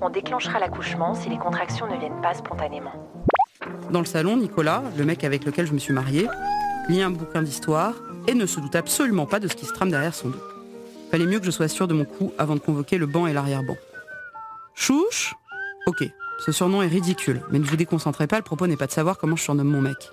on 0.00 0.10
déclenchera 0.10 0.58
l'accouchement 0.58 1.14
si 1.14 1.28
les 1.28 1.38
contractions 1.38 1.86
ne 1.86 1.96
viennent 1.96 2.20
pas 2.22 2.34
spontanément. 2.34 2.94
Dans 3.92 4.00
le 4.00 4.04
salon, 4.04 4.36
Nicolas, 4.36 4.82
le 4.98 5.04
mec 5.04 5.22
avec 5.22 5.44
lequel 5.44 5.68
je 5.68 5.74
me 5.74 5.78
suis 5.78 5.94
mariée, 5.94 6.26
lit 6.88 7.02
un 7.02 7.10
bouquin 7.10 7.42
d'histoire 7.42 7.94
et 8.26 8.34
ne 8.34 8.46
se 8.46 8.60
doute 8.60 8.76
absolument 8.76 9.26
pas 9.26 9.40
de 9.40 9.48
ce 9.48 9.54
qui 9.54 9.66
se 9.66 9.72
trame 9.72 9.90
derrière 9.90 10.14
son 10.14 10.28
dos. 10.28 10.42
Fallait 11.10 11.26
mieux 11.26 11.38
que 11.38 11.46
je 11.46 11.50
sois 11.50 11.68
sûr 11.68 11.88
de 11.88 11.94
mon 11.94 12.04
coup 12.04 12.32
avant 12.38 12.54
de 12.54 12.60
convoquer 12.60 12.98
le 12.98 13.06
banc 13.06 13.26
et 13.26 13.32
l'arrière-banc. 13.32 13.76
Chouche? 14.74 15.34
Ok, 15.86 16.04
ce 16.38 16.52
surnom 16.52 16.82
est 16.82 16.88
ridicule, 16.88 17.42
mais 17.50 17.58
ne 17.58 17.64
vous 17.64 17.76
déconcentrez 17.76 18.26
pas, 18.26 18.36
le 18.36 18.42
propos 18.42 18.66
n'est 18.66 18.76
pas 18.76 18.86
de 18.86 18.92
savoir 18.92 19.18
comment 19.18 19.36
je 19.36 19.42
surnomme 19.42 19.68
mon 19.68 19.80
mec. 19.80 20.10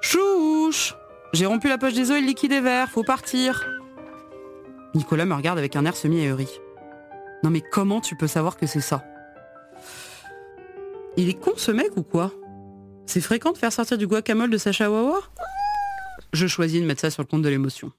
Chouche 0.00 0.94
J'ai 1.32 1.46
rompu 1.46 1.68
la 1.68 1.78
poche 1.78 1.94
des 1.94 2.10
os 2.10 2.18
et 2.18 2.20
le 2.20 2.26
liquide 2.26 2.52
est 2.52 2.60
vert, 2.60 2.88
faut 2.88 3.02
partir 3.02 3.66
Nicolas 4.94 5.26
me 5.26 5.34
regarde 5.34 5.58
avec 5.58 5.76
un 5.76 5.84
air 5.84 5.96
semi-ahuri. 5.96 6.48
Non 7.42 7.50
mais 7.50 7.60
comment 7.60 8.00
tu 8.00 8.16
peux 8.16 8.26
savoir 8.26 8.56
que 8.56 8.66
c'est 8.66 8.80
ça? 8.80 9.04
Il 11.16 11.28
est 11.28 11.34
con 11.34 11.52
ce 11.56 11.72
mec 11.72 11.96
ou 11.96 12.02
quoi? 12.02 12.32
C'est 13.06 13.20
fréquent 13.20 13.52
de 13.52 13.58
faire 13.58 13.72
sortir 13.72 13.98
du 13.98 14.06
guacamole 14.06 14.50
de 14.50 14.88
Wawa 14.88 15.20
Je 16.32 16.46
choisis 16.46 16.80
de 16.80 16.86
mettre 16.86 17.00
ça 17.00 17.10
sur 17.10 17.22
le 17.22 17.26
compte 17.26 17.42
de 17.42 17.48
l'émotion. 17.48 17.90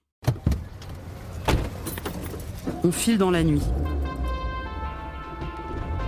On 2.83 2.91
file 2.91 3.17
dans 3.17 3.31
la 3.31 3.43
nuit. 3.43 3.63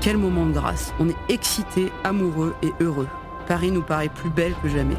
Quel 0.02 0.18
moment 0.18 0.46
de 0.46 0.52
grâce. 0.52 0.94
On 1.00 1.10
est 1.10 1.16
excité, 1.30 1.92
amoureux 2.04 2.56
et 2.62 2.72
heureux. 2.80 3.08
Paris 3.48 3.72
nous 3.72 3.82
paraît 3.82 4.10
plus 4.10 4.30
belle 4.30 4.54
que 4.62 4.70
jamais. 4.70 4.96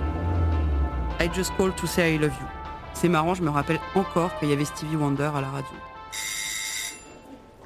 I 1.21 1.31
just 1.33 1.53
called 1.57 1.77
to 1.77 1.87
say 1.87 2.15
I 2.15 2.19
love 2.19 2.33
you. 2.33 2.47
C'est 2.93 3.09
marrant, 3.09 3.35
je 3.35 3.43
me 3.43 3.51
rappelle 3.51 3.79
encore 3.95 4.37
qu'il 4.39 4.51
y 4.51 4.53
avait 4.53 4.65
Stevie 4.65 4.97
Wonder 4.97 5.31
à 5.35 5.41
la 5.41 5.49
radio. 5.49 5.77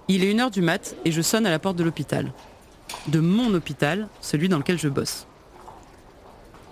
Il 0.08 0.22
est 0.22 0.30
une 0.30 0.40
heure 0.40 0.50
du 0.50 0.60
mat 0.60 0.94
et 1.04 1.12
je 1.12 1.22
sonne 1.22 1.46
à 1.46 1.50
la 1.50 1.58
porte 1.58 1.76
de 1.76 1.82
l'hôpital. 1.82 2.32
De 3.08 3.20
mon 3.20 3.52
hôpital, 3.54 4.08
celui 4.20 4.48
dans 4.48 4.58
lequel 4.58 4.78
je 4.78 4.88
bosse. 4.88 5.26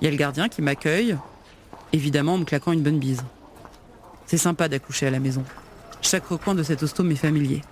Il 0.00 0.04
y 0.04 0.08
a 0.08 0.10
le 0.10 0.16
gardien 0.16 0.48
qui 0.48 0.60
m'accueille, 0.62 1.16
évidemment 1.94 2.34
en 2.34 2.38
me 2.38 2.44
claquant 2.44 2.72
une 2.72 2.82
bonne 2.82 2.98
bise. 2.98 3.22
C'est 4.26 4.36
sympa 4.36 4.68
d'accoucher 4.68 5.06
à 5.06 5.10
la 5.10 5.20
maison. 5.20 5.44
Chaque 6.02 6.26
recoin 6.26 6.54
de 6.54 6.62
cet 6.62 6.82
hosto 6.82 7.04
m'est 7.04 7.14
familier. 7.14 7.62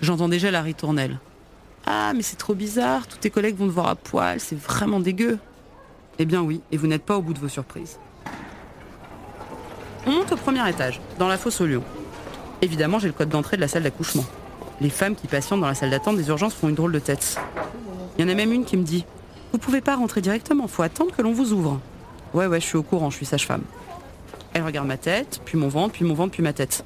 J'entends 0.00 0.28
déjà 0.28 0.50
la 0.50 0.62
ritournelle. 0.62 1.18
Ah, 1.86 2.12
mais 2.14 2.22
c'est 2.22 2.36
trop 2.36 2.54
bizarre, 2.54 3.06
tous 3.08 3.18
tes 3.18 3.30
collègues 3.30 3.56
vont 3.56 3.66
te 3.66 3.72
voir 3.72 3.88
à 3.88 3.96
poil, 3.96 4.38
c'est 4.38 4.58
vraiment 4.58 5.00
dégueu. 5.00 5.38
Eh 6.18 6.24
bien 6.24 6.40
oui, 6.40 6.60
et 6.70 6.76
vous 6.76 6.86
n'êtes 6.86 7.02
pas 7.02 7.16
au 7.16 7.22
bout 7.22 7.34
de 7.34 7.40
vos 7.40 7.48
surprises. 7.48 7.98
On 10.06 10.12
monte 10.12 10.32
au 10.32 10.36
premier 10.36 10.68
étage, 10.68 11.00
dans 11.18 11.28
la 11.28 11.36
fosse 11.36 11.60
au 11.60 11.66
lion. 11.66 11.82
Évidemment, 12.62 12.98
j'ai 12.98 13.08
le 13.08 13.12
code 13.12 13.28
d'entrée 13.28 13.56
de 13.56 13.62
la 13.62 13.68
salle 13.68 13.82
d'accouchement. 13.82 14.24
Les 14.80 14.90
femmes 14.90 15.16
qui 15.16 15.26
patientent 15.26 15.60
dans 15.60 15.66
la 15.66 15.74
salle 15.74 15.90
d'attente 15.90 16.16
des 16.16 16.28
urgences 16.28 16.54
font 16.54 16.68
une 16.68 16.74
drôle 16.74 16.92
de 16.92 16.98
tête. 17.00 17.38
Il 18.16 18.24
y 18.24 18.28
en 18.28 18.30
a 18.30 18.34
même 18.34 18.52
une 18.52 18.64
qui 18.64 18.76
me 18.76 18.84
dit 18.84 19.04
Vous 19.52 19.58
pouvez 19.58 19.80
pas 19.80 19.96
rentrer 19.96 20.20
directement, 20.20 20.68
faut 20.68 20.82
attendre 20.82 21.14
que 21.14 21.22
l'on 21.22 21.32
vous 21.32 21.52
ouvre. 21.52 21.80
Ouais, 22.32 22.46
ouais, 22.46 22.60
je 22.60 22.66
suis 22.66 22.76
au 22.76 22.82
courant, 22.82 23.10
je 23.10 23.16
suis 23.16 23.26
sage-femme. 23.26 23.62
Elle 24.54 24.62
regarde 24.62 24.86
ma 24.86 24.96
tête, 24.96 25.40
puis 25.44 25.58
mon 25.58 25.68
ventre, 25.68 25.94
puis 25.94 26.04
mon 26.04 26.14
ventre, 26.14 26.32
puis 26.32 26.42
ma 26.42 26.52
tête. 26.52 26.84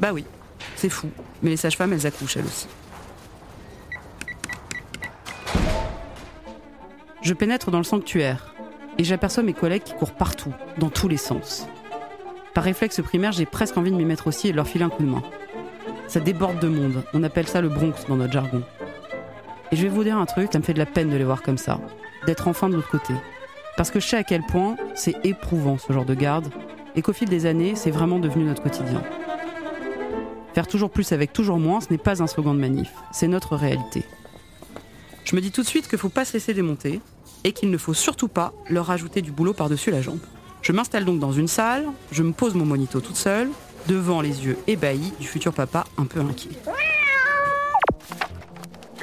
Bah 0.00 0.12
oui, 0.12 0.24
c'est 0.76 0.88
fou. 0.88 1.08
Mais 1.42 1.50
les 1.50 1.56
sages-femmes, 1.56 1.92
elles 1.92 2.06
accouchent 2.06 2.36
elles 2.36 2.44
aussi. 2.44 2.66
Je 7.22 7.32
pénètre 7.32 7.70
dans 7.70 7.78
le 7.78 7.84
sanctuaire 7.84 8.54
et 8.98 9.04
j'aperçois 9.04 9.42
mes 9.42 9.54
collègues 9.54 9.82
qui 9.84 9.94
courent 9.94 10.14
partout, 10.14 10.52
dans 10.78 10.90
tous 10.90 11.08
les 11.08 11.16
sens. 11.16 11.66
Par 12.52 12.64
réflexe 12.64 13.00
primaire, 13.00 13.32
j'ai 13.32 13.46
presque 13.46 13.76
envie 13.78 13.90
de 13.90 13.96
m'y 13.96 14.04
mettre 14.04 14.26
aussi 14.26 14.48
et 14.48 14.52
de 14.52 14.56
leur 14.56 14.68
filer 14.68 14.84
un 14.84 14.90
coup 14.90 15.02
de 15.02 15.08
main. 15.08 15.22
Ça 16.06 16.20
déborde 16.20 16.58
de 16.60 16.68
monde, 16.68 17.02
on 17.14 17.22
appelle 17.22 17.48
ça 17.48 17.62
le 17.62 17.70
Bronx 17.70 17.94
dans 18.08 18.16
notre 18.16 18.32
jargon. 18.32 18.62
Et 19.72 19.76
je 19.76 19.82
vais 19.82 19.88
vous 19.88 20.04
dire 20.04 20.18
un 20.18 20.26
truc, 20.26 20.50
ça 20.52 20.58
me 20.58 20.64
fait 20.64 20.74
de 20.74 20.78
la 20.78 20.86
peine 20.86 21.08
de 21.08 21.16
les 21.16 21.24
voir 21.24 21.42
comme 21.42 21.58
ça, 21.58 21.80
d'être 22.26 22.46
enfin 22.46 22.68
de 22.68 22.74
l'autre 22.74 22.90
côté. 22.90 23.14
Parce 23.76 23.90
que 23.90 23.98
je 24.00 24.06
sais 24.06 24.16
à 24.16 24.24
quel 24.24 24.42
point 24.42 24.76
c'est 24.94 25.16
éprouvant 25.24 25.78
ce 25.78 25.92
genre 25.92 26.04
de 26.04 26.14
garde, 26.14 26.48
et 26.96 27.02
qu'au 27.02 27.12
fil 27.12 27.28
des 27.28 27.46
années, 27.46 27.74
c'est 27.74 27.90
vraiment 27.90 28.18
devenu 28.18 28.44
notre 28.44 28.62
quotidien. 28.62 29.02
Faire 30.54 30.68
toujours 30.68 30.90
plus 30.90 31.10
avec 31.10 31.32
toujours 31.32 31.58
moins, 31.58 31.80
ce 31.80 31.90
n'est 31.90 31.98
pas 31.98 32.22
un 32.22 32.28
slogan 32.28 32.54
de 32.54 32.60
manif, 32.60 32.92
c'est 33.10 33.26
notre 33.26 33.56
réalité. 33.56 34.04
Je 35.24 35.34
me 35.34 35.40
dis 35.40 35.50
tout 35.50 35.62
de 35.62 35.66
suite 35.66 35.88
qu'il 35.88 35.96
ne 35.96 36.00
faut 36.00 36.08
pas 36.08 36.24
se 36.24 36.34
laisser 36.34 36.54
démonter, 36.54 37.00
et 37.42 37.52
qu'il 37.52 37.70
ne 37.70 37.78
faut 37.78 37.94
surtout 37.94 38.28
pas 38.28 38.52
leur 38.70 38.86
rajouter 38.86 39.22
du 39.22 39.32
boulot 39.32 39.52
par-dessus 39.52 39.90
la 39.90 40.00
jambe. 40.00 40.20
Je 40.62 40.72
m'installe 40.72 41.04
donc 41.04 41.18
dans 41.18 41.32
une 41.32 41.48
salle, 41.48 41.84
je 42.10 42.22
me 42.22 42.32
pose 42.32 42.54
mon 42.54 42.64
monito 42.64 43.00
toute 43.00 43.16
seule, 43.16 43.50
devant 43.88 44.20
les 44.20 44.46
yeux 44.46 44.56
ébahis 44.66 45.12
du 45.20 45.26
futur 45.26 45.52
papa 45.52 45.84
un 45.98 46.06
peu 46.06 46.20
inquiet. 46.20 46.52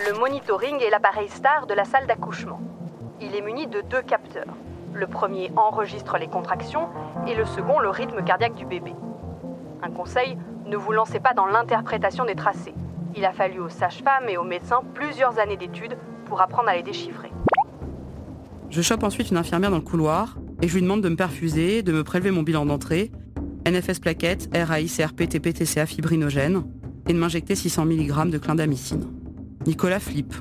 Le 0.08 0.18
monitoring 0.18 0.80
est 0.82 0.90
l'appareil 0.90 1.30
star 1.30 1.68
de 1.68 1.74
la 1.74 1.86
salle 1.86 2.08
d'accouchement. 2.08 2.60
Il 3.24 3.36
est 3.36 3.42
muni 3.42 3.68
de 3.68 3.82
deux 3.82 4.02
capteurs. 4.02 4.56
Le 4.94 5.06
premier 5.06 5.52
enregistre 5.56 6.18
les 6.18 6.28
contractions 6.28 6.90
et 7.28 7.36
le 7.36 7.46
second 7.46 7.80
le 7.80 7.90
rythme 7.90 8.24
cardiaque 8.24 8.56
du 8.56 8.66
bébé. 8.66 8.94
Un 9.84 9.92
conseil, 9.92 10.38
ne 10.66 10.76
vous 10.76 10.92
lancez 10.92 11.20
pas 11.20 11.34
dans 11.34 11.46
l'interprétation 11.46 12.26
des 12.26 12.34
tracés. 12.34 12.74
Il 13.16 13.24
a 13.24 13.32
fallu 13.32 13.60
aux 13.60 13.70
sages-femmes 13.70 14.28
et 14.28 14.38
aux 14.38 14.44
médecins 14.44 14.82
plusieurs 14.96 15.38
années 15.38 15.58
d'études 15.58 15.98
pour 16.26 16.42
apprendre 16.42 16.70
à 16.70 16.76
les 16.76 16.82
déchiffrer. 16.82 17.32
Je 18.70 18.82
chope 18.82 19.04
ensuite 19.04 19.30
une 19.30 19.38
infirmière 19.38 19.70
dans 19.70 19.78
le 19.78 19.84
couloir 19.84 20.38
et 20.64 20.68
je 20.68 20.74
lui 20.74 20.82
demande 20.82 21.02
de 21.02 21.10
me 21.10 21.16
perfuser, 21.16 21.84
de 21.84 21.92
me 21.92 22.04
prélever 22.04 22.32
mon 22.32 22.42
bilan 22.42 22.66
d'entrée, 22.66 23.12
NFS 23.68 24.00
plaquettes, 24.00 24.50
RAI, 24.56 24.86
CRP, 24.86 25.30
TP, 25.30 25.54
TCA, 25.54 25.86
fibrinogène, 25.86 26.64
et 27.08 27.14
de 27.14 27.20
m'injecter 27.20 27.54
600 27.54 27.86
mg 27.86 28.30
de 28.30 28.38
clindamycine. 28.40 29.06
Nicolas 29.68 30.00
flippe. 30.00 30.34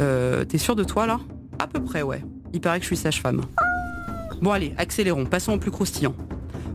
Euh, 0.00 0.44
t'es 0.44 0.58
sûr 0.58 0.76
de 0.76 0.84
toi 0.84 1.06
là? 1.06 1.20
À 1.58 1.66
peu 1.66 1.82
près, 1.82 2.02
ouais. 2.02 2.22
Il 2.52 2.60
paraît 2.60 2.78
que 2.78 2.84
je 2.84 2.88
suis 2.88 2.96
sage-femme. 2.96 3.42
Bon 4.42 4.52
allez, 4.52 4.74
accélérons, 4.76 5.24
passons 5.24 5.52
au 5.52 5.58
plus 5.58 5.70
croustillant. 5.70 6.14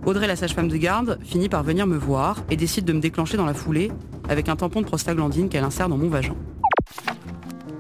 Audrey, 0.06 0.26
la 0.26 0.36
sage-femme 0.36 0.68
de 0.68 0.78
garde, 0.78 1.20
finit 1.24 1.50
par 1.50 1.62
venir 1.62 1.86
me 1.86 1.96
voir 1.96 2.38
et 2.50 2.56
décide 2.56 2.86
de 2.86 2.94
me 2.94 3.00
déclencher 3.00 3.38
dans 3.38 3.46
la 3.46 3.54
foulée 3.54 3.92
avec 4.30 4.50
un 4.50 4.56
tampon 4.56 4.82
de 4.82 4.88
prostaglandine 4.88 5.48
qu'elle 5.48 5.64
insère 5.64 5.90
dans 5.90 5.98
mon 5.98 6.10
vagin. 6.10 6.36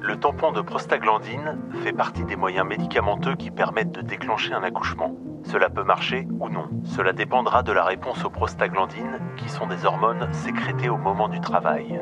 Le 0.02 0.16
tampon 0.18 0.52
de 0.52 0.62
prostaglandine 0.62 1.58
fait 1.84 1.94
partie 1.94 2.24
des 2.26 2.36
moyens 2.36 2.68
médicamenteux 2.68 3.36
qui 3.36 3.50
permettent 3.50 3.94
de 3.94 4.02
déclencher 4.02 4.54
un 4.54 4.62
accouchement. 4.62 5.16
Cela 5.44 5.70
peut 5.70 5.84
marcher 5.84 6.28
ou 6.40 6.50
non. 6.50 6.70
Cela 6.84 7.14
dépendra 7.14 7.64
de 7.64 7.72
la 7.72 7.84
réponse 7.84 8.24
aux 8.24 8.30
prostaglandines, 8.30 9.20
qui 9.38 9.50
sont 9.50 9.68
des 9.68 9.86
hormones 9.86 10.28
sécrétées 10.32 10.90
au 10.90 10.98
moment 10.98 11.30
du 11.30 11.40
travail. 11.40 12.02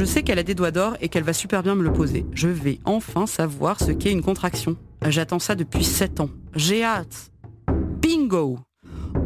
Je 0.00 0.06
sais 0.06 0.22
qu'elle 0.22 0.38
a 0.38 0.42
des 0.42 0.54
doigts 0.54 0.70
d'or 0.70 0.96
et 1.02 1.10
qu'elle 1.10 1.24
va 1.24 1.34
super 1.34 1.62
bien 1.62 1.74
me 1.74 1.82
le 1.82 1.92
poser. 1.92 2.24
Je 2.32 2.48
vais 2.48 2.78
enfin 2.86 3.26
savoir 3.26 3.78
ce 3.78 3.92
qu'est 3.92 4.10
une 4.10 4.22
contraction. 4.22 4.78
J'attends 5.06 5.38
ça 5.38 5.54
depuis 5.54 5.84
7 5.84 6.20
ans. 6.20 6.30
J'ai 6.56 6.82
hâte. 6.82 7.30
Bingo 8.00 8.60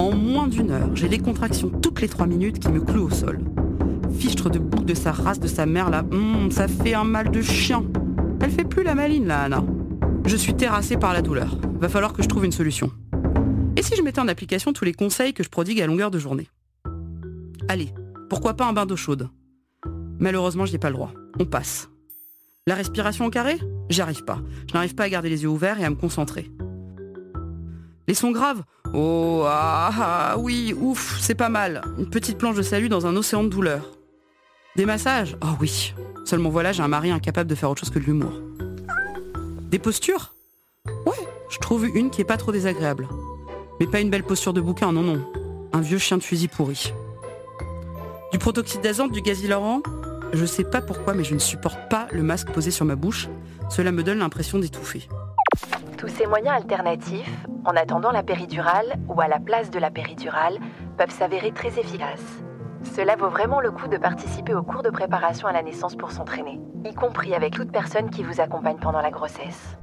En 0.01 0.11
moins 0.17 0.49
d'une 0.49 0.73
heure, 0.73 0.91
j'ai 0.97 1.09
des 1.09 1.21
contractions 1.21 1.71
toutes 1.71 2.01
les 2.01 2.09
3 2.09 2.27
minutes 2.27 2.59
qui 2.59 2.71
me 2.71 2.81
clouent 2.81 3.07
au 3.07 3.11
sol. 3.11 3.39
Fichtre 4.19 4.51
de 4.51 4.59
bouc 4.59 4.85
de 4.85 4.95
sa 4.95 5.13
race, 5.13 5.39
de 5.39 5.47
sa 5.47 5.65
mère 5.65 5.91
là, 5.91 6.05
hum, 6.11 6.51
ça 6.51 6.67
fait 6.67 6.95
un 6.95 7.05
mal 7.05 7.31
de 7.31 7.41
chien. 7.41 7.85
Elle 8.41 8.51
fait 8.51 8.65
plus 8.65 8.83
la 8.83 8.97
maline 8.97 9.29
là, 9.29 9.43
Anna. 9.43 9.63
Je 10.27 10.37
suis 10.37 10.55
terrassée 10.55 10.97
par 10.97 11.13
la 11.13 11.23
douleur. 11.23 11.57
Va 11.79 11.89
falloir 11.89 12.13
que 12.13 12.25
je 12.25 12.29
trouve 12.29 12.47
une 12.47 12.51
solution. 12.51 12.91
Et 13.77 13.83
si 13.85 13.95
je 13.95 14.03
mettais 14.03 14.21
en 14.21 14.27
application 14.27 14.73
tous 14.73 14.85
les 14.85 14.93
conseils 14.93 15.35
que 15.35 15.45
je 15.45 15.51
prodigue 15.51 15.81
à 15.81 15.87
longueur 15.87 16.11
de 16.11 16.19
journée? 16.19 16.49
Allez, 17.69 17.91
pourquoi 18.29 18.55
pas 18.55 18.67
un 18.67 18.73
bain 18.73 18.87
d'eau 18.87 18.97
chaude? 18.97 19.29
Malheureusement, 20.19 20.67
je 20.67 20.73
n'ai 20.73 20.79
pas 20.79 20.91
le 20.91 20.95
droit. 20.95 21.13
On 21.39 21.45
passe. 21.45 21.89
La 22.67 22.75
respiration 22.75 23.27
au 23.27 23.31
carré? 23.31 23.59
J'y 23.91 24.01
arrive 24.01 24.25
pas. 24.25 24.39
Je 24.69 24.75
n'arrive 24.75 24.95
pas 24.95 25.05
à 25.05 25.09
garder 25.09 25.29
les 25.29 25.43
yeux 25.43 25.49
ouverts 25.49 25.79
et 25.81 25.85
à 25.85 25.91
me 25.91 25.97
concentrer. 25.97 26.51
Les 28.07 28.15
sons 28.15 28.31
graves? 28.31 28.63
Oh, 28.93 29.43
ah, 29.47 29.91
ah, 29.99 30.39
oui, 30.39 30.75
ouf, 30.79 31.19
c'est 31.21 31.35
pas 31.35 31.49
mal. 31.49 31.83
Une 31.99 32.09
petite 32.09 32.39
planche 32.39 32.57
de 32.57 32.63
salut 32.63 32.89
dans 32.89 33.07
un 33.07 33.17
océan 33.17 33.45
de 33.45 33.49
douleur. 33.49 33.99
Des 34.77 34.87
massages? 34.87 35.37
Oh 35.43 35.57
oui. 35.61 35.95
Seulement 36.25 36.51
voilà, 36.51 36.73
j'ai 36.73 36.83
un 36.83 36.89
mari 36.89 37.11
incapable 37.11 37.49
de 37.49 37.55
faire 37.55 37.71
autre 37.71 37.81
chose 37.81 37.91
que 37.91 37.99
de 37.99 38.05
l'humour. 38.05 38.33
Des 39.71 39.79
postures? 39.79 40.35
Ouais, 41.07 41.29
je 41.51 41.59
trouve 41.59 41.87
une 41.87 42.11
qui 42.11 42.21
est 42.21 42.25
pas 42.25 42.37
trop 42.37 42.53
désagréable. 42.53 43.09
Mais 43.81 43.87
pas 43.87 44.01
une 44.01 44.11
belle 44.11 44.25
posture 44.25 44.53
de 44.53 44.61
bouquin, 44.61 44.93
non, 44.93 45.03
non. 45.03 45.25
Un 45.73 45.81
vieux 45.81 45.99
chien 45.99 46.17
de 46.17 46.23
fusil 46.23 46.49
pourri. 46.49 46.93
Du 48.35 48.39
protoxyde 48.39 48.81
d'azote, 48.81 49.13
du 49.13 49.21
gaz 49.21 49.45
hilarant 49.45 49.81
Je 50.33 50.45
sais 50.45 50.65
pas 50.65 50.81
pourquoi, 50.81 51.15
mais 51.15 51.23
je 51.23 51.35
ne 51.35 51.39
supporte 51.39 51.79
pas 51.89 52.09
le 52.11 52.25
masque 52.25 52.51
posé 52.51 52.73
sur 52.73 52.85
ma 52.85 52.97
bouche. 52.97 53.29
Cela 53.71 53.93
me 53.93 54.03
donne 54.03 54.19
l'impression 54.19 54.59
d'étouffer. 54.59 55.09
Tous 55.97 56.09
ces 56.09 56.27
moyens 56.27 56.57
alternatifs, 56.57 57.31
en 57.65 57.77
attendant 57.77 58.11
la 58.11 58.25
péridurale 58.25 58.97
ou 59.07 59.21
à 59.21 59.29
la 59.29 59.39
place 59.39 59.71
de 59.71 59.79
la 59.79 59.93
péridurale, 59.93 60.59
peuvent 60.99 61.13
s'avérer 61.13 61.53
très 61.53 61.79
efficaces. 61.79 62.43
Cela 62.97 63.15
vaut 63.15 63.29
vraiment 63.29 63.61
le 63.61 63.71
coup 63.71 63.87
de 63.87 63.99
participer 63.99 64.53
au 64.53 64.65
cours 64.65 64.83
de 64.83 64.91
préparation 64.91 65.47
à 65.47 65.53
la 65.53 65.63
naissance 65.63 65.95
pour 65.95 66.11
s'entraîner, 66.11 66.59
y 66.85 66.93
compris 66.93 67.37
avec 67.37 67.55
toute 67.55 67.71
personne 67.71 68.11
qui 68.11 68.25
vous 68.25 68.41
accompagne 68.41 68.79
pendant 68.81 69.01
la 69.01 69.13
grossesse. 69.13 69.77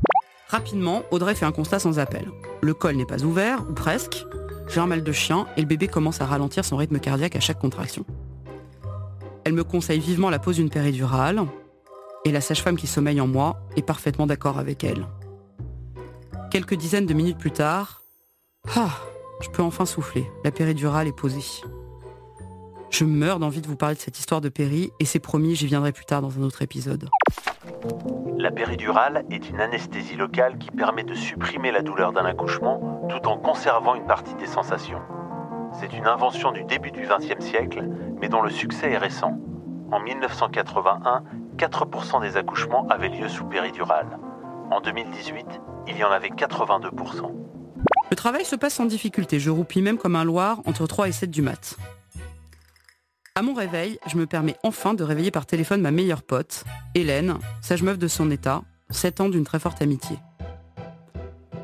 Rapidement, 0.50 1.03
Audrey 1.12 1.36
fait 1.36 1.46
un 1.46 1.53
constat 1.53 1.79
sans 1.79 2.00
appel. 2.00 2.29
Le 2.60 2.74
col 2.74 2.98
n'est 2.98 3.05
pas 3.05 3.24
ouvert, 3.24 3.63
ou 3.70 3.74
presque. 3.74 4.25
J'ai 4.67 4.81
un 4.81 4.88
mal 4.88 5.03
de 5.03 5.12
chien 5.13 5.48
et 5.55 5.62
le 5.62 5.67
bébé 5.67 5.88
commence 5.88 6.20
à 6.20 6.25
ralentir 6.25 6.65
son 6.65 6.75
rythme 6.75 7.00
cardiaque 7.00 7.38
à 7.38 7.39
chaque 7.39 7.60
contraction. 7.60 8.03
Elle 9.43 9.53
me 9.53 9.63
conseille 9.63 10.00
vivement 10.00 10.29
la 10.29 10.39
pose 10.39 10.57
d'une 10.57 10.69
péridurale, 10.69 11.43
et 12.25 12.31
la 12.31 12.41
sage-femme 12.41 12.77
qui 12.77 12.88
sommeille 12.88 13.19
en 13.19 13.27
moi 13.27 13.60
est 13.75 13.81
parfaitement 13.81 14.27
d'accord 14.27 14.60
avec 14.60 14.83
elle. 14.83 15.07
Quelques 16.51 16.75
dizaines 16.75 17.07
de 17.07 17.13
minutes 17.13 17.39
plus 17.39 17.51
tard, 17.51 18.01
ah, 18.75 18.91
je 19.41 19.50
peux 19.50 19.63
enfin 19.63 19.86
souffler, 19.86 20.29
la 20.43 20.51
péridurale 20.51 21.07
est 21.07 21.15
posée. 21.15 21.63
Je 22.91 23.05
meurs 23.05 23.39
d'envie 23.39 23.62
de 23.62 23.67
vous 23.67 23.77
parler 23.77 23.95
de 23.95 24.01
cette 24.01 24.19
histoire 24.19 24.41
de 24.41 24.50
péri, 24.50 24.91
et 25.00 25.05
c'est 25.05 25.19
promis, 25.19 25.55
j'y 25.55 25.65
viendrai 25.65 25.91
plus 25.91 26.05
tard 26.05 26.21
dans 26.21 26.38
un 26.38 26.43
autre 26.43 26.62
épisode. 26.62 27.10
La 28.38 28.51
péridurale 28.51 29.25
est 29.31 29.50
une 29.50 29.60
anesthésie 29.60 30.17
locale 30.17 30.57
qui 30.60 30.69
permet 30.71 31.03
de 31.03 31.15
supprimer 31.15 31.71
la 31.71 31.81
douleur 31.81 32.12
d'un 32.12 32.25
accouchement 32.25 33.07
tout 33.10 33.27
en 33.27 33.38
conservant 33.38 33.95
une 33.95 34.05
partie 34.05 34.36
des 34.36 34.48
sensations. 34.48 35.01
C'est 35.79 35.93
une 35.93 36.07
invention 36.07 36.51
du 36.51 36.63
début 36.63 36.91
du 36.91 37.01
XXe 37.01 37.43
siècle, 37.43 37.87
mais 38.19 38.29
dont 38.29 38.41
le 38.41 38.49
succès 38.49 38.91
est 38.91 38.97
récent. 38.97 39.37
En 39.91 39.99
1981, 39.99 41.23
4% 41.57 42.21
des 42.21 42.37
accouchements 42.37 42.87
avaient 42.87 43.09
lieu 43.09 43.27
sous 43.29 43.45
péridurale. 43.45 44.19
En 44.69 44.81
2018, 44.81 45.45
il 45.87 45.97
y 45.97 46.03
en 46.03 46.11
avait 46.11 46.29
82%. 46.29 47.31
Le 48.09 48.15
travail 48.15 48.45
se 48.45 48.55
passe 48.55 48.75
sans 48.75 48.85
difficulté, 48.85 49.39
je 49.39 49.49
roupille 49.49 49.81
même 49.81 49.97
comme 49.97 50.15
un 50.15 50.23
loir 50.23 50.61
entre 50.65 50.87
3 50.87 51.07
et 51.07 51.11
7 51.11 51.31
du 51.31 51.41
mat'. 51.41 51.77
À 53.35 53.41
mon 53.41 53.53
réveil, 53.53 53.97
je 54.07 54.17
me 54.17 54.25
permets 54.25 54.57
enfin 54.63 54.93
de 54.93 55.03
réveiller 55.03 55.31
par 55.31 55.45
téléphone 55.45 55.81
ma 55.81 55.91
meilleure 55.91 56.21
pote, 56.21 56.65
Hélène, 56.95 57.37
sage 57.61 57.83
meuf 57.83 57.97
de 57.97 58.09
son 58.09 58.29
état, 58.29 58.63
7 58.89 59.21
ans 59.21 59.29
d'une 59.29 59.45
très 59.45 59.59
forte 59.59 59.81
amitié. 59.81 60.17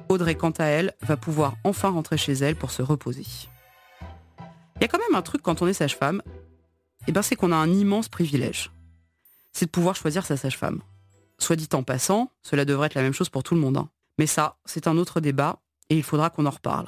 Audrey, 0.08 0.36
quant 0.36 0.54
à 0.58 0.66
elle, 0.66 0.94
va 1.02 1.18
pouvoir 1.18 1.56
enfin 1.66 1.90
rentrer 1.90 2.18
chez 2.18 2.34
elle 2.34 2.56
pour 2.56 2.72
se 2.72 2.82
reposer. 2.82 3.26
Il 4.80 4.82
y 4.82 4.86
a 4.86 4.88
quand 4.88 5.00
même 5.00 5.16
un 5.16 5.22
truc 5.22 5.42
quand 5.42 5.62
on 5.62 5.68
est 5.68 5.74
sage-femme, 5.74 6.22
et 7.08 7.12
ben 7.12 7.22
c'est 7.22 7.36
qu'on 7.36 7.52
a 7.52 7.56
un 7.56 7.70
immense 7.70 8.10
privilège. 8.10 8.72
C'est 9.54 9.66
de 9.66 9.72
pouvoir 9.72 9.96
choisir 9.96 10.26
sa 10.26 10.38
sage-femme. 10.38 10.82
Soit 11.40 11.56
dit 11.56 11.70
en 11.74 11.84
passant, 11.84 12.32
cela 12.44 12.66
devrait 12.66 12.88
être 12.88 12.96
la 12.96 13.02
même 13.02 13.14
chose 13.14 13.30
pour 13.30 13.44
tout 13.44 13.56
le 13.56 13.62
monde. 13.62 13.78
hein. 13.78 13.90
Mais 14.20 14.28
ça, 14.28 14.58
c'est 14.66 14.88
un 14.88 14.98
autre 14.98 15.20
débat, 15.20 15.60
et 15.90 15.96
il 15.96 16.04
faudra 16.04 16.30
qu'on 16.30 16.46
en 16.46 16.52
reparle. 16.52 16.88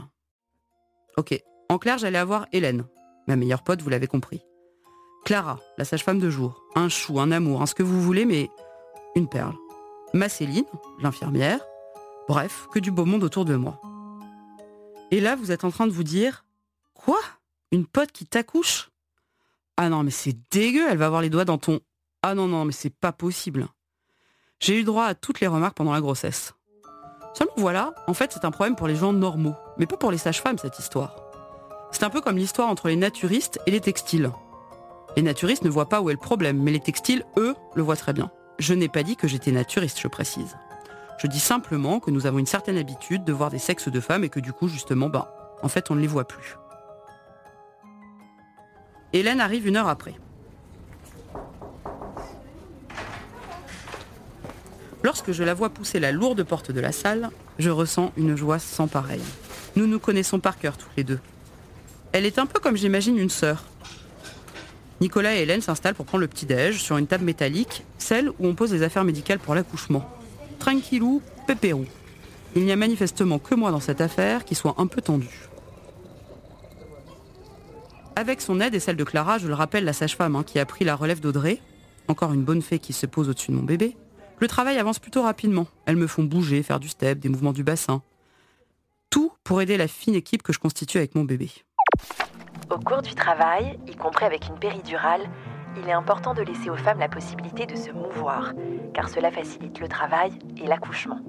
Ok, 1.17 1.41
en 1.69 1.77
clair, 1.77 1.97
j'allais 1.97 2.17
avoir 2.17 2.47
Hélène, 2.51 2.85
ma 3.27 3.35
meilleure 3.35 3.63
pote, 3.63 3.81
vous 3.81 3.89
l'avez 3.89 4.07
compris. 4.07 4.41
Clara, 5.25 5.59
la 5.77 5.85
sage-femme 5.85 6.19
de 6.19 6.29
jour. 6.29 6.63
Un 6.75 6.89
chou, 6.89 7.19
un 7.19 7.31
amour, 7.31 7.61
un 7.61 7.65
ce 7.65 7.75
que 7.75 7.83
vous 7.83 8.01
voulez, 8.01 8.25
mais 8.25 8.49
une 9.15 9.27
perle. 9.27 9.55
Ma 10.13 10.29
Céline, 10.29 10.65
l'infirmière. 11.01 11.59
Bref, 12.27 12.67
que 12.71 12.79
du 12.79 12.91
beau 12.91 13.05
monde 13.05 13.23
autour 13.23 13.45
de 13.45 13.55
moi. 13.55 13.79
Et 15.11 15.19
là, 15.19 15.35
vous 15.35 15.51
êtes 15.51 15.63
en 15.63 15.71
train 15.71 15.87
de 15.87 15.91
vous 15.91 16.03
dire 16.03 16.45
Quoi? 16.93 17.19
Une 17.71 17.85
pote 17.85 18.11
qui 18.11 18.25
t'accouche? 18.25 18.89
Ah 19.77 19.89
non, 19.89 20.03
mais 20.03 20.11
c'est 20.11 20.35
dégueu, 20.51 20.87
elle 20.89 20.97
va 20.97 21.05
avoir 21.05 21.21
les 21.21 21.29
doigts 21.29 21.45
dans 21.45 21.57
ton. 21.57 21.79
Ah 22.23 22.35
non, 22.35 22.47
non, 22.47 22.65
mais 22.65 22.71
c'est 22.71 22.89
pas 22.89 23.11
possible. 23.11 23.67
J'ai 24.59 24.79
eu 24.79 24.83
droit 24.83 25.05
à 25.05 25.15
toutes 25.15 25.39
les 25.39 25.47
remarques 25.47 25.77
pendant 25.77 25.93
la 25.93 26.01
grossesse. 26.01 26.53
Seulement 27.33 27.53
voilà, 27.57 27.93
en 28.07 28.13
fait 28.13 28.31
c'est 28.33 28.43
un 28.43 28.51
problème 28.51 28.75
pour 28.75 28.87
les 28.87 28.95
gens 28.95 29.13
normaux, 29.13 29.55
mais 29.77 29.85
pas 29.85 29.97
pour 29.97 30.11
les 30.11 30.17
sages-femmes 30.17 30.57
cette 30.57 30.79
histoire. 30.79 31.15
C'est 31.91 32.03
un 32.03 32.09
peu 32.09 32.21
comme 32.21 32.37
l'histoire 32.37 32.69
entre 32.69 32.87
les 32.87 32.95
naturistes 32.95 33.59
et 33.67 33.71
les 33.71 33.81
textiles. 33.81 34.31
Les 35.15 35.21
naturistes 35.21 35.63
ne 35.63 35.69
voient 35.69 35.89
pas 35.89 36.01
où 36.01 36.09
est 36.09 36.13
le 36.13 36.19
problème, 36.19 36.61
mais 36.61 36.71
les 36.71 36.79
textiles, 36.79 37.23
eux, 37.37 37.55
le 37.75 37.83
voient 37.83 37.95
très 37.95 38.13
bien. 38.13 38.31
Je 38.57 38.73
n'ai 38.73 38.89
pas 38.89 39.03
dit 39.03 39.15
que 39.15 39.27
j'étais 39.27 39.51
naturiste, 39.51 39.99
je 39.99 40.07
précise. 40.07 40.57
Je 41.17 41.27
dis 41.27 41.39
simplement 41.39 41.99
que 41.99 42.11
nous 42.11 42.25
avons 42.25 42.39
une 42.39 42.45
certaine 42.45 42.77
habitude 42.77 43.23
de 43.23 43.33
voir 43.33 43.49
des 43.49 43.59
sexes 43.59 43.89
de 43.89 43.99
femmes 43.99 44.23
et 44.23 44.29
que 44.29 44.39
du 44.39 44.53
coup, 44.53 44.67
justement, 44.67 45.09
ben, 45.09 45.27
en 45.61 45.67
fait, 45.67 45.91
on 45.91 45.95
ne 45.95 46.01
les 46.01 46.07
voit 46.07 46.27
plus. 46.27 46.57
Hélène 49.11 49.41
arrive 49.41 49.67
une 49.67 49.75
heure 49.75 49.87
après. 49.87 50.13
Lorsque 55.03 55.31
je 55.31 55.43
la 55.43 55.53
vois 55.53 55.69
pousser 55.69 55.99
la 55.99 56.11
lourde 56.11 56.43
porte 56.43 56.71
de 56.71 56.79
la 56.79 56.91
salle, 56.91 57.29
je 57.57 57.69
ressens 57.69 58.11
une 58.17 58.35
joie 58.35 58.59
sans 58.59 58.87
pareille. 58.87 59.23
Nous 59.75 59.87
nous 59.87 59.99
connaissons 59.99 60.39
par 60.39 60.59
cœur 60.59 60.77
tous 60.77 60.89
les 60.97 61.03
deux. 61.03 61.19
Elle 62.11 62.25
est 62.25 62.37
un 62.37 62.45
peu 62.45 62.59
comme 62.59 62.75
j'imagine 62.75 63.17
une 63.17 63.29
sœur. 63.29 63.63
Nicolas 65.01 65.35
et 65.35 65.39
Hélène 65.39 65.61
s'installent 65.61 65.95
pour 65.95 66.05
prendre 66.05 66.21
le 66.21 66.27
petit-déj 66.27 66.81
sur 66.81 66.97
une 66.97 67.07
table 67.07 67.23
métallique, 67.23 67.85
celle 67.97 68.29
où 68.29 68.45
on 68.47 68.53
pose 68.53 68.73
les 68.73 68.83
affaires 68.83 69.05
médicales 69.05 69.39
pour 69.39 69.55
l'accouchement. 69.55 70.07
Tranquillou, 70.59 71.21
pépérou. 71.47 71.85
Il 72.55 72.65
n'y 72.65 72.71
a 72.71 72.75
manifestement 72.75 73.39
que 73.39 73.55
moi 73.55 73.71
dans 73.71 73.79
cette 73.79 74.01
affaire 74.01 74.43
qui 74.43 74.55
soit 74.55 74.75
un 74.77 74.87
peu 74.87 75.01
tendue. 75.01 75.48
Avec 78.19 78.41
son 78.41 78.59
aide 78.59 78.75
et 78.75 78.81
celle 78.81 78.97
de 78.97 79.05
Clara, 79.05 79.37
je 79.37 79.47
le 79.47 79.53
rappelle, 79.53 79.85
la 79.85 79.93
sage-femme 79.93 80.35
hein, 80.35 80.43
qui 80.43 80.59
a 80.59 80.65
pris 80.65 80.83
la 80.83 80.93
relève 80.93 81.21
d'Audrey, 81.21 81.61
encore 82.09 82.33
une 82.33 82.43
bonne 82.43 82.61
fée 82.61 82.77
qui 82.77 82.91
se 82.91 83.05
pose 83.05 83.29
au-dessus 83.29 83.51
de 83.51 83.55
mon 83.55 83.63
bébé, 83.63 83.95
le 84.39 84.47
travail 84.49 84.77
avance 84.77 84.99
plutôt 84.99 85.21
rapidement. 85.21 85.67
Elles 85.85 85.95
me 85.95 86.05
font 86.05 86.25
bouger, 86.25 86.61
faire 86.61 86.81
du 86.81 86.89
step, 86.89 87.19
des 87.19 87.29
mouvements 87.29 87.53
du 87.53 87.63
bassin. 87.63 88.01
Tout 89.09 89.31
pour 89.45 89.61
aider 89.61 89.77
la 89.77 89.87
fine 89.87 90.15
équipe 90.15 90.43
que 90.43 90.51
je 90.51 90.59
constitue 90.59 90.97
avec 90.97 91.15
mon 91.15 91.23
bébé. 91.23 91.49
Au 92.69 92.77
cours 92.77 93.01
du 93.01 93.15
travail, 93.15 93.79
y 93.87 93.95
compris 93.95 94.25
avec 94.25 94.49
une 94.49 94.59
péridurale, 94.59 95.21
il 95.81 95.87
est 95.87 95.93
important 95.93 96.33
de 96.33 96.41
laisser 96.41 96.69
aux 96.69 96.75
femmes 96.75 96.99
la 96.99 97.07
possibilité 97.07 97.67
de 97.67 97.77
se 97.77 97.91
mouvoir, 97.91 98.51
car 98.93 99.07
cela 99.07 99.31
facilite 99.31 99.79
le 99.79 99.87
travail 99.87 100.33
et 100.61 100.67
l'accouchement, 100.67 101.21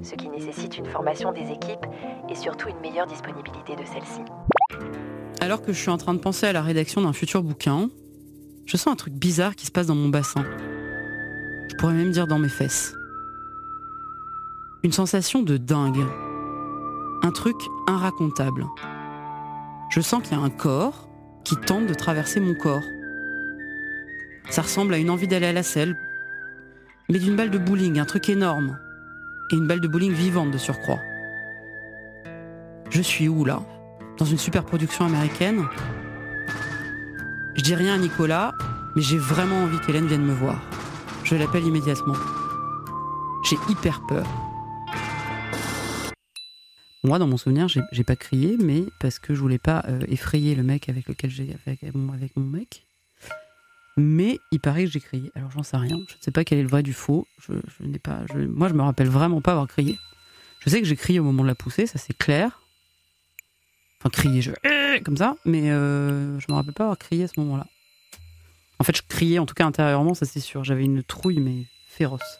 ce 0.00 0.14
qui 0.14 0.28
nécessite 0.28 0.78
une 0.78 0.86
formation 0.86 1.32
des 1.32 1.50
équipes 1.50 1.86
et 2.30 2.36
surtout 2.36 2.68
une 2.68 2.78
meilleure 2.78 3.08
disponibilité 3.08 3.74
de 3.74 3.84
celles-ci. 3.84 4.22
Alors 5.40 5.62
que 5.62 5.72
je 5.72 5.78
suis 5.78 5.90
en 5.90 5.98
train 5.98 6.14
de 6.14 6.18
penser 6.18 6.46
à 6.46 6.52
la 6.52 6.62
rédaction 6.62 7.02
d'un 7.02 7.12
futur 7.12 7.42
bouquin, 7.42 7.90
je 8.64 8.76
sens 8.76 8.92
un 8.92 8.96
truc 8.96 9.14
bizarre 9.14 9.54
qui 9.54 9.66
se 9.66 9.70
passe 9.70 9.86
dans 9.86 9.94
mon 9.94 10.08
bassin. 10.08 10.44
Je 11.68 11.76
pourrais 11.76 11.94
même 11.94 12.10
dire 12.10 12.26
dans 12.26 12.38
mes 12.38 12.48
fesses. 12.48 12.94
Une 14.82 14.92
sensation 14.92 15.42
de 15.42 15.56
dingue. 15.56 16.04
Un 17.22 17.30
truc 17.32 17.56
inracontable. 17.86 18.66
Je 19.90 20.00
sens 20.00 20.22
qu'il 20.22 20.36
y 20.36 20.40
a 20.40 20.42
un 20.42 20.50
corps 20.50 21.08
qui 21.44 21.56
tente 21.56 21.86
de 21.86 21.94
traverser 21.94 22.40
mon 22.40 22.54
corps. 22.54 22.82
Ça 24.50 24.62
ressemble 24.62 24.94
à 24.94 24.98
une 24.98 25.10
envie 25.10 25.28
d'aller 25.28 25.46
à 25.46 25.52
la 25.52 25.62
selle, 25.62 25.96
mais 27.08 27.18
d'une 27.18 27.36
balle 27.36 27.50
de 27.50 27.58
bowling, 27.58 27.98
un 27.98 28.04
truc 28.04 28.28
énorme. 28.28 28.78
Et 29.52 29.56
une 29.56 29.66
balle 29.66 29.80
de 29.80 29.88
bowling 29.88 30.12
vivante 30.12 30.50
de 30.50 30.58
surcroît. 30.58 30.98
Je 32.90 33.02
suis 33.02 33.28
où 33.28 33.44
là? 33.44 33.62
Dans 34.18 34.24
une 34.24 34.38
super 34.38 34.64
production 34.64 35.04
américaine 35.04 35.66
Je 37.54 37.62
dis 37.62 37.74
rien 37.74 37.94
à 37.94 37.98
Nicolas, 37.98 38.54
mais 38.94 39.02
j'ai 39.02 39.18
vraiment 39.18 39.64
envie 39.64 39.78
qu'Hélène 39.80 40.06
vienne 40.06 40.24
me 40.24 40.32
voir. 40.32 40.62
Je 41.24 41.34
l'appelle 41.34 41.64
immédiatement. 41.64 42.14
J'ai 43.44 43.56
hyper 43.68 44.00
peur. 44.06 44.26
Moi, 47.04 47.18
dans 47.18 47.26
mon 47.26 47.36
souvenir, 47.36 47.68
j'ai 47.68 48.04
pas 48.04 48.16
crié, 48.16 48.56
mais 48.58 48.84
parce 49.00 49.18
que 49.18 49.34
je 49.34 49.40
voulais 49.40 49.58
pas 49.58 49.84
euh, 49.88 50.00
effrayer 50.08 50.54
le 50.54 50.62
mec 50.62 50.88
avec 50.88 51.08
lequel 51.08 51.30
j'ai 51.30 51.54
avec, 51.66 51.82
mon, 51.94 52.42
mec. 52.42 52.86
Mais 53.98 54.38
il 54.50 54.60
paraît 54.60 54.86
que 54.86 54.90
j'ai 54.90 55.00
crié. 55.00 55.30
Alors 55.34 55.50
j'en 55.50 55.62
sais 55.62 55.76
rien. 55.76 55.96
Je 56.08 56.14
ne 56.14 56.22
sais 56.22 56.30
pas 56.30 56.44
quel 56.44 56.58
est 56.58 56.62
le 56.62 56.68
vrai 56.68 56.82
du 56.82 56.94
faux. 56.94 57.26
Je, 57.46 57.52
n'ai 57.80 57.98
pas. 57.98 58.20
moi, 58.34 58.68
je 58.68 58.74
me 58.74 58.82
rappelle 58.82 59.08
vraiment 59.08 59.42
pas 59.42 59.52
avoir 59.52 59.68
crié. 59.68 59.98
Je 60.60 60.70
sais 60.70 60.80
que 60.80 60.86
j'ai 60.86 60.96
crié 60.96 61.20
au 61.20 61.24
moment 61.24 61.42
de 61.42 61.48
la 61.48 61.54
poussée, 61.54 61.86
ça 61.86 61.98
c'est 61.98 62.16
clair. 62.16 62.60
Enfin, 64.06 64.10
crier, 64.10 64.40
je 64.40 64.52
comme 65.02 65.16
ça, 65.16 65.34
mais 65.44 65.70
euh, 65.70 66.38
je 66.38 66.46
me 66.48 66.54
rappelle 66.54 66.74
pas 66.74 66.84
avoir 66.84 66.96
crié 66.96 67.24
à 67.24 67.28
ce 67.28 67.40
moment-là. 67.40 67.66
En 68.78 68.84
fait, 68.84 68.96
je 68.96 69.02
criais, 69.08 69.40
en 69.40 69.46
tout 69.46 69.54
cas 69.54 69.66
intérieurement, 69.66 70.14
ça 70.14 70.26
c'est 70.26 70.40
sûr. 70.40 70.62
J'avais 70.62 70.84
une 70.84 71.02
trouille, 71.02 71.40
mais 71.40 71.64
féroce 71.88 72.38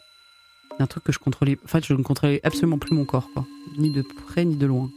un 0.79 0.87
truc 0.87 1.05
que 1.05 1.13
je 1.13 1.19
contrôlais. 1.19 1.59
En 1.65 1.69
fait, 1.69 1.85
je 1.85 1.95
ne 1.95 2.03
contrôlais 2.03 2.41
absolument 2.45 2.79
plus 2.79 2.95
mon 2.95 3.05
corps, 3.05 3.31
quoi. 3.33 3.47
Ni 3.79 3.91
de 3.91 4.03
près, 4.03 4.45
ni 4.45 4.57
de 4.57 4.67
loin. 4.67 4.91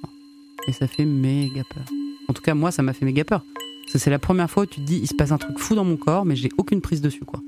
Et 0.67 0.73
ça 0.73 0.87
fait 0.87 1.05
méga 1.05 1.63
peur. 1.73 1.85
En 2.27 2.33
tout 2.33 2.41
cas, 2.41 2.53
moi, 2.53 2.69
ça 2.69 2.83
m'a 2.83 2.93
fait 2.93 3.05
méga 3.05 3.23
peur. 3.23 3.43
c'est 3.87 4.09
la 4.09 4.19
première 4.19 4.51
fois 4.51 4.63
où 4.63 4.65
tu 4.65 4.81
te 4.81 4.85
dis, 4.85 4.99
il 5.01 5.07
se 5.07 5.15
passe 5.15 5.31
un 5.31 5.37
truc 5.37 5.57
fou 5.57 5.75
dans 5.75 5.85
mon 5.85 5.97
corps, 5.97 6.25
mais 6.25 6.35
j'ai 6.35 6.49
aucune 6.57 6.81
prise 6.81 7.01
dessus, 7.01 7.23
quoi. 7.25 7.39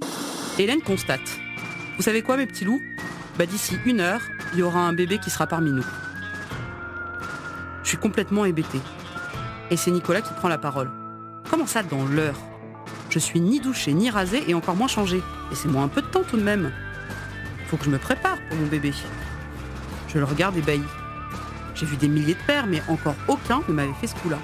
Hélène 0.58 0.82
constate. 0.82 1.40
Vous 1.98 2.04
savez 2.04 2.22
quoi, 2.22 2.38
mes 2.38 2.48
petits 2.48 2.66
loups? 2.66 2.82
Bah, 3.38 3.46
d'ici 3.46 3.76
une 3.86 4.00
heure, 4.00 4.22
il 4.54 4.60
y 4.60 4.64
aura 4.64 4.80
un 4.80 4.94
bébé 4.94 5.20
qui 5.20 5.30
sera 5.30 5.46
parmi 5.46 5.72
nous. 5.72 5.86
Je 7.84 7.90
suis 7.90 7.98
complètement 7.98 8.46
hébété. 8.46 8.80
Et 9.72 9.78
c'est 9.78 9.90
Nicolas 9.90 10.22
qui 10.22 10.34
prend 10.34 10.50
la 10.50 10.60
parole. 10.60 10.92
Comment 11.50 11.66
ça, 11.66 11.82
dans 11.82 12.06
l'heure? 12.06 12.38
Je 13.10 13.18
suis 13.18 13.42
ni 13.42 13.60
douché, 13.60 13.94
ni 13.94 14.12
rasé, 14.12 14.44
et 14.48 14.54
encore 14.54 14.76
moins 14.76 14.88
changé. 14.88 15.18
Et 15.52 15.56
c'est 15.56 15.68
moi 15.68 15.82
un 15.82 15.88
peu 15.88 16.04
de 16.04 16.08
temps 16.08 16.24
tout 16.24 16.38
de 16.38 16.44
même 16.44 16.72
faut 17.72 17.78
que 17.78 17.86
je 17.86 17.90
me 17.90 17.98
prépare 17.98 18.38
pour 18.50 18.58
mon 18.58 18.68
bébé. 18.68 18.92
Je 20.10 20.18
le 20.18 20.26
regarde 20.26 20.58
ébahi. 20.58 20.82
J'ai 21.74 21.86
vu 21.86 21.96
des 21.96 22.10
milliers 22.10 22.34
de 22.34 22.46
pères, 22.46 22.68
mais 22.68 22.82
encore 22.90 23.16
aucun 23.30 23.62
ne 23.70 23.74
m'avait 23.74 23.94
fait 23.94 24.08
ce 24.08 24.16
coup-là. 24.16 24.38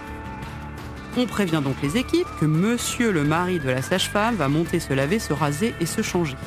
On 1.18 1.26
prévient 1.26 1.62
donc 1.62 1.76
les 1.84 1.98
équipes 1.98 2.28
que 2.40 2.46
monsieur 2.46 3.12
le 3.12 3.26
mari 3.26 3.60
de 3.60 3.70
la 3.70 3.82
sage-femme 3.82 4.36
va 4.36 4.48
monter 4.48 4.80
se 4.80 4.94
laver, 4.94 5.20
se 5.20 5.34
raser 5.34 5.76
et 5.82 5.86
se 5.86 6.02
changer. 6.02 6.38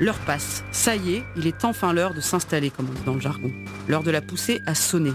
L'heure 0.00 0.18
passe. 0.20 0.64
Ça 0.72 0.96
y 0.96 1.16
est, 1.16 1.24
il 1.36 1.46
est 1.46 1.62
enfin 1.62 1.92
l'heure 1.92 2.14
de 2.14 2.22
s'installer, 2.22 2.70
comme 2.70 2.86
on 2.88 2.94
dit 2.94 3.04
dans 3.04 3.14
le 3.14 3.20
jargon. 3.20 3.50
L'heure 3.86 4.02
de 4.02 4.10
la 4.10 4.22
poussée 4.22 4.62
a 4.64 4.74
sonné. 4.74 5.12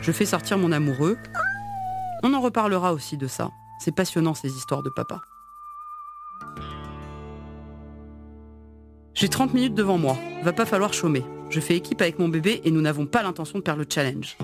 Je 0.00 0.12
fais 0.12 0.26
sortir 0.26 0.58
mon 0.58 0.70
amoureux. 0.70 1.18
On 2.22 2.34
en 2.34 2.40
reparlera 2.40 2.92
aussi 2.92 3.16
de 3.16 3.26
ça. 3.26 3.50
C'est 3.78 3.94
passionnant 3.94 4.34
ces 4.34 4.56
histoires 4.56 4.82
de 4.82 4.90
papa. 4.90 5.20
J'ai 9.14 9.28
30 9.28 9.54
minutes 9.54 9.74
devant 9.74 9.98
moi. 9.98 10.16
Va 10.42 10.52
pas 10.52 10.66
falloir 10.66 10.92
chômer. 10.92 11.24
Je 11.50 11.60
fais 11.60 11.76
équipe 11.76 12.00
avec 12.00 12.18
mon 12.18 12.28
bébé 12.28 12.60
et 12.64 12.70
nous 12.70 12.80
n'avons 12.80 13.06
pas 13.06 13.22
l'intention 13.22 13.58
de 13.58 13.64
perdre 13.64 13.80
le 13.80 13.86
challenge. 13.88 14.36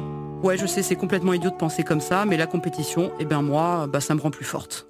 Ouais, 0.43 0.57
je 0.57 0.67
sais, 0.67 0.83
c'est 0.83 0.97
complètement 0.97 1.33
idiot 1.33 1.51
de 1.51 1.57
penser 1.57 1.83
comme 1.83 2.01
ça, 2.01 2.25
mais 2.25 2.37
la 2.37 2.47
compétition, 2.47 3.13
eh 3.19 3.25
bien 3.25 3.43
moi, 3.43 3.87
bah, 3.87 4.01
ça 4.01 4.15
me 4.15 4.21
rend 4.21 4.31
plus 4.31 4.45
forte. 4.45 4.87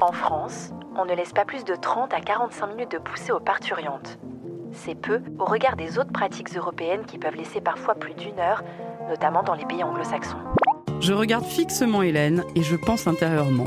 En 0.00 0.12
France, 0.12 0.70
on 0.96 1.04
ne 1.04 1.14
laisse 1.14 1.32
pas 1.32 1.44
plus 1.44 1.64
de 1.64 1.74
30 1.74 2.12
à 2.12 2.20
45 2.20 2.66
minutes 2.68 2.92
de 2.92 2.98
poussée 2.98 3.32
aux 3.32 3.40
parturiantes. 3.40 4.18
C'est 4.72 4.94
peu 4.94 5.22
au 5.38 5.44
regard 5.44 5.76
des 5.76 5.98
autres 5.98 6.12
pratiques 6.12 6.56
européennes 6.56 7.04
qui 7.06 7.18
peuvent 7.18 7.36
laisser 7.36 7.60
parfois 7.60 7.94
plus 7.94 8.14
d'une 8.14 8.38
heure, 8.40 8.62
notamment 9.08 9.42
dans 9.42 9.54
les 9.54 9.64
pays 9.64 9.84
anglo-saxons. 9.84 10.38
Je 11.04 11.12
regarde 11.12 11.44
fixement 11.44 12.00
Hélène 12.00 12.44
et 12.54 12.62
je 12.62 12.76
pense 12.76 13.06
intérieurement. 13.06 13.66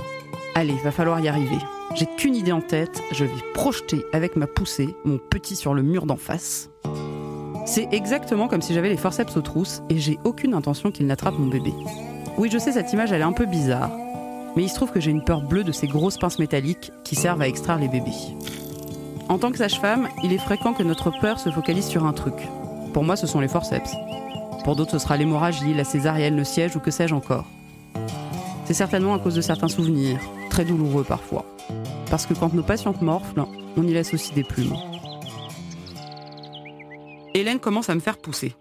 Allez, 0.55 0.73
va 0.83 0.89
falloir 0.89 1.19
y 1.19 1.27
arriver. 1.27 1.59
J'ai 1.93 2.07
qu'une 2.07 2.35
idée 2.35 2.51
en 2.51 2.61
tête, 2.61 2.99
je 3.11 3.25
vais 3.25 3.43
projeter 3.53 4.03
avec 4.11 4.35
ma 4.35 4.47
poussée 4.47 4.95
mon 5.05 5.19
petit 5.19 5.55
sur 5.55 5.75
le 5.75 5.83
mur 5.83 6.07
d'en 6.07 6.15
face. 6.15 6.71
C'est 7.67 7.89
exactement 7.91 8.47
comme 8.47 8.63
si 8.63 8.73
j'avais 8.73 8.89
les 8.89 8.97
forceps 8.97 9.37
aux 9.37 9.43
trousses 9.43 9.83
et 9.91 9.99
j'ai 9.99 10.17
aucune 10.23 10.55
intention 10.55 10.89
qu'il 10.89 11.05
n'attrape 11.05 11.37
mon 11.37 11.45
bébé. 11.45 11.75
Oui, 12.39 12.49
je 12.51 12.57
sais, 12.57 12.71
cette 12.71 12.91
image 12.91 13.11
elle 13.11 13.21
est 13.21 13.23
un 13.23 13.33
peu 13.33 13.45
bizarre, 13.45 13.91
mais 14.55 14.63
il 14.63 14.69
se 14.69 14.75
trouve 14.75 14.91
que 14.91 14.99
j'ai 14.99 15.11
une 15.11 15.23
peur 15.23 15.43
bleue 15.43 15.63
de 15.63 15.71
ces 15.71 15.85
grosses 15.85 16.17
pinces 16.17 16.39
métalliques 16.39 16.91
qui 17.03 17.13
servent 17.13 17.43
à 17.43 17.47
extraire 17.47 17.77
les 17.77 17.87
bébés. 17.87 18.33
En 19.29 19.37
tant 19.37 19.51
que 19.51 19.59
sage-femme, 19.59 20.07
il 20.23 20.33
est 20.33 20.39
fréquent 20.39 20.73
que 20.73 20.81
notre 20.81 21.11
peur 21.19 21.39
se 21.39 21.51
focalise 21.51 21.85
sur 21.85 22.03
un 22.07 22.13
truc. 22.13 22.47
Pour 22.93 23.03
moi, 23.03 23.15
ce 23.15 23.27
sont 23.27 23.41
les 23.41 23.47
forceps. 23.47 23.93
Pour 24.67 24.75
d'autres, 24.75 24.91
ce 24.91 24.99
sera 24.99 25.15
l'hémorragie, 25.15 25.73
la 25.73 25.85
césarienne, 25.85 26.35
le 26.35 26.43
siège 26.43 26.75
ou 26.75 26.81
que 26.81 26.91
sais-je 26.91 27.15
encore. 27.15 27.45
C'est 28.65 28.73
certainement 28.73 29.13
à 29.13 29.19
cause 29.19 29.33
de 29.33 29.39
certains 29.39 29.69
souvenirs, 29.69 30.19
très 30.49 30.65
douloureux 30.65 31.05
parfois. 31.05 31.45
Parce 32.09 32.25
que 32.25 32.33
quand 32.33 32.53
nos 32.53 32.63
patientes 32.63 33.01
morflent, 33.01 33.45
on 33.77 33.83
y 33.83 33.93
laisse 33.93 34.13
aussi 34.13 34.33
des 34.33 34.43
plumes. 34.43 34.75
Hélène 37.33 37.61
commence 37.61 37.89
à 37.89 37.95
me 37.95 38.01
faire 38.01 38.17
pousser. 38.17 38.57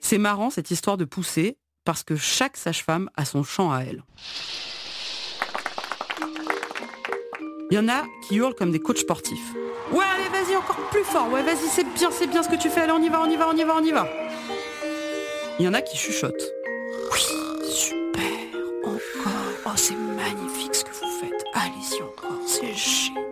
C'est 0.00 0.16
marrant 0.16 0.48
cette 0.48 0.70
histoire 0.70 0.96
de 0.96 1.04
pousser 1.04 1.58
parce 1.84 2.04
que 2.04 2.16
chaque 2.16 2.56
sage-femme 2.56 3.10
a 3.14 3.26
son 3.26 3.42
chant 3.42 3.70
à 3.70 3.82
elle. 3.82 4.04
Il 7.70 7.74
y 7.74 7.78
en 7.78 7.88
a 7.90 8.02
qui 8.26 8.36
hurlent 8.36 8.54
comme 8.54 8.70
des 8.70 8.80
coachs 8.80 8.96
sportifs. 8.96 9.52
Ouais, 9.92 10.06
allez, 10.14 10.30
vas-y, 10.30 10.56
encore 10.56 10.88
plus 10.90 11.04
fort. 11.04 11.30
Ouais, 11.30 11.42
vas-y, 11.42 11.68
c'est 11.68 11.84
bien, 11.84 12.10
c'est 12.10 12.28
bien 12.28 12.42
ce 12.42 12.48
que 12.48 12.56
tu 12.56 12.70
fais. 12.70 12.80
Allez, 12.80 12.92
on 12.92 13.02
y 13.02 13.10
va, 13.10 13.20
on 13.20 13.28
y 13.28 13.36
va, 13.36 13.46
on 13.46 13.54
y 13.54 13.64
va, 13.64 13.76
on 13.76 13.84
y 13.84 13.92
va. 13.92 14.08
Il 15.58 15.64
y 15.64 15.68
en 15.68 15.74
a 15.74 15.80
qui 15.80 15.96
chuchotent. 15.96 16.52
Oui, 17.12 17.20
super, 17.68 18.22
encore. 18.84 19.32
Oh, 19.66 19.70
c'est 19.74 19.96
magnifique 19.96 20.72
ce 20.72 20.84
que 20.84 20.90
vous 20.90 21.10
faites. 21.20 21.44
Allez-y 21.52 22.00
encore, 22.00 22.38
c'est 22.46 22.74
génial. 22.74 23.24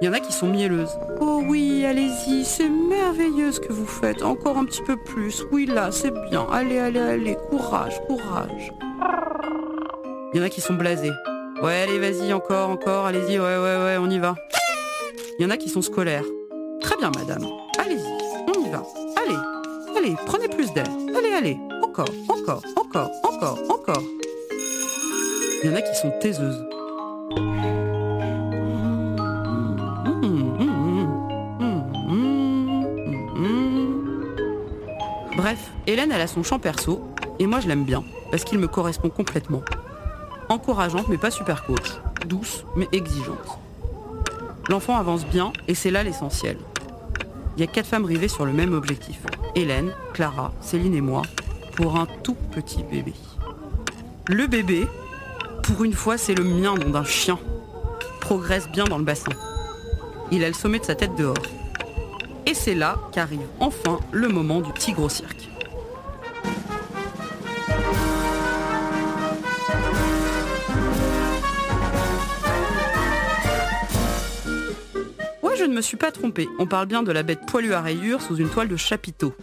Il 0.00 0.06
y 0.06 0.08
en 0.08 0.14
a 0.14 0.20
qui 0.20 0.32
sont 0.32 0.48
mielleuses. 0.48 0.98
Oh 1.20 1.42
oui, 1.46 1.84
allez-y, 1.84 2.46
c'est 2.46 2.70
merveilleux 2.70 3.52
ce 3.52 3.60
que 3.60 3.70
vous 3.70 3.86
faites. 3.86 4.22
Encore 4.22 4.56
un 4.56 4.64
petit 4.64 4.80
peu 4.80 4.96
plus. 4.96 5.44
Oui, 5.52 5.66
là, 5.66 5.92
c'est 5.92 6.12
bien. 6.30 6.46
Allez, 6.50 6.78
allez, 6.78 7.00
allez. 7.00 7.36
Courage, 7.50 8.00
courage. 8.06 8.72
Il 10.32 10.38
y 10.38 10.40
en 10.40 10.46
a 10.46 10.48
qui 10.48 10.62
sont 10.62 10.72
blasés. 10.72 11.12
Ouais, 11.62 11.82
allez, 11.82 11.98
vas-y, 11.98 12.32
encore, 12.32 12.70
encore, 12.70 13.04
allez-y, 13.04 13.38
ouais, 13.38 13.58
ouais, 13.58 13.76
ouais, 13.76 13.96
on 13.98 14.08
y 14.08 14.18
va. 14.18 14.36
Il 15.38 15.42
y 15.42 15.46
en 15.46 15.50
a 15.50 15.58
qui 15.58 15.68
sont 15.68 15.82
scolaires. 15.82 16.24
Très 16.80 16.96
bien, 16.96 17.10
madame. 17.14 17.46
Prenez 20.26 20.48
plus 20.48 20.72
d'air. 20.72 20.86
Allez, 21.16 21.32
allez, 21.32 21.58
encore, 21.82 22.08
encore, 22.28 22.62
encore, 22.76 23.10
encore, 23.24 23.58
encore. 23.68 24.02
Il 25.62 25.70
y 25.70 25.72
en 25.72 25.76
a 25.76 25.82
qui 25.82 25.94
sont 25.94 26.10
taiseuses. 26.20 26.64
Bref, 35.36 35.70
Hélène, 35.86 36.12
elle 36.12 36.20
a 36.20 36.26
son 36.26 36.42
champ 36.42 36.58
perso, 36.58 37.00
et 37.38 37.46
moi 37.46 37.60
je 37.60 37.68
l'aime 37.68 37.84
bien, 37.84 38.04
parce 38.30 38.44
qu'il 38.44 38.58
me 38.58 38.68
correspond 38.68 39.08
complètement. 39.08 39.62
Encourageante, 40.48 41.08
mais 41.08 41.16
pas 41.16 41.30
super 41.30 41.64
coach. 41.64 41.98
Douce, 42.26 42.64
mais 42.76 42.88
exigeante. 42.92 43.58
L'enfant 44.68 44.96
avance 44.96 45.24
bien, 45.24 45.52
et 45.66 45.74
c'est 45.74 45.90
là 45.90 46.02
l'essentiel. 46.02 46.58
Il 47.56 47.60
y 47.60 47.64
a 47.64 47.66
quatre 47.66 47.86
femmes 47.86 48.04
rivées 48.04 48.28
sur 48.28 48.44
le 48.44 48.52
même 48.52 48.72
objectif. 48.72 49.20
Hélène, 49.54 49.92
Clara, 50.14 50.52
Céline 50.60 50.94
et 50.94 51.00
moi, 51.00 51.22
pour 51.76 51.96
un 51.96 52.06
tout 52.22 52.36
petit 52.52 52.82
bébé. 52.82 53.14
Le 54.28 54.46
bébé, 54.46 54.86
pour 55.62 55.84
une 55.84 55.92
fois, 55.92 56.16
c'est 56.16 56.34
le 56.34 56.44
mien, 56.44 56.74
nom 56.74 56.90
d'un 56.90 57.04
chien. 57.04 57.38
Progresse 58.20 58.68
bien 58.68 58.84
dans 58.84 58.98
le 58.98 59.04
bassin. 59.04 59.32
Il 60.30 60.44
a 60.44 60.48
le 60.48 60.54
sommet 60.54 60.78
de 60.78 60.84
sa 60.84 60.94
tête 60.94 61.14
dehors. 61.16 61.34
Et 62.46 62.54
c'est 62.54 62.74
là 62.74 62.96
qu'arrive 63.12 63.46
enfin 63.58 63.98
le 64.12 64.28
moment 64.28 64.60
du 64.60 64.72
tigre 64.72 65.02
au 65.02 65.08
cirque. 65.08 65.49
Me 75.80 75.82
suis 75.82 75.96
pas 75.96 76.12
trompée. 76.12 76.46
On 76.58 76.66
parle 76.66 76.84
bien 76.84 77.02
de 77.02 77.10
la 77.10 77.22
bête 77.22 77.46
poilue 77.46 77.72
à 77.72 77.80
rayures 77.80 78.20
sous 78.20 78.36
une 78.36 78.50
toile 78.50 78.68
de 78.68 78.76
chapiteau. 78.76 79.34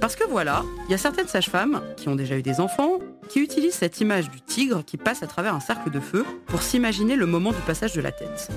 Parce 0.00 0.16
que 0.16 0.24
voilà, 0.26 0.62
il 0.88 0.92
y 0.92 0.94
a 0.94 0.98
certaines 0.98 1.28
sages-femmes 1.28 1.82
qui 1.98 2.08
ont 2.08 2.16
déjà 2.16 2.38
eu 2.38 2.42
des 2.42 2.58
enfants 2.58 3.00
qui 3.28 3.40
utilisent 3.40 3.74
cette 3.74 4.00
image 4.00 4.30
du 4.30 4.40
tigre 4.40 4.82
qui 4.82 4.96
passe 4.96 5.22
à 5.22 5.26
travers 5.26 5.54
un 5.54 5.60
cercle 5.60 5.90
de 5.90 6.00
feu 6.00 6.24
pour 6.46 6.62
s'imaginer 6.62 7.16
le 7.16 7.26
moment 7.26 7.50
du 7.50 7.60
passage 7.66 7.92
de 7.92 8.00
la 8.00 8.12
tête. 8.12 8.48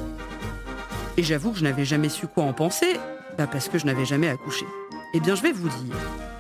Et 1.18 1.24
j'avoue 1.24 1.52
que 1.52 1.58
je 1.58 1.66
n'avais 1.66 1.84
jamais 1.84 2.08
su 2.08 2.28
quoi 2.28 2.46
en 2.46 2.54
penser, 2.54 2.94
bah 3.38 3.46
parce 3.46 3.68
que 3.68 3.78
je 3.78 3.86
n'avais 3.86 4.06
jamais 4.06 4.30
accouché. 4.30 4.66
Eh 5.14 5.20
bien, 5.20 5.36
je 5.36 5.42
vais 5.42 5.52
vous 5.52 5.68
dire, 5.68 5.96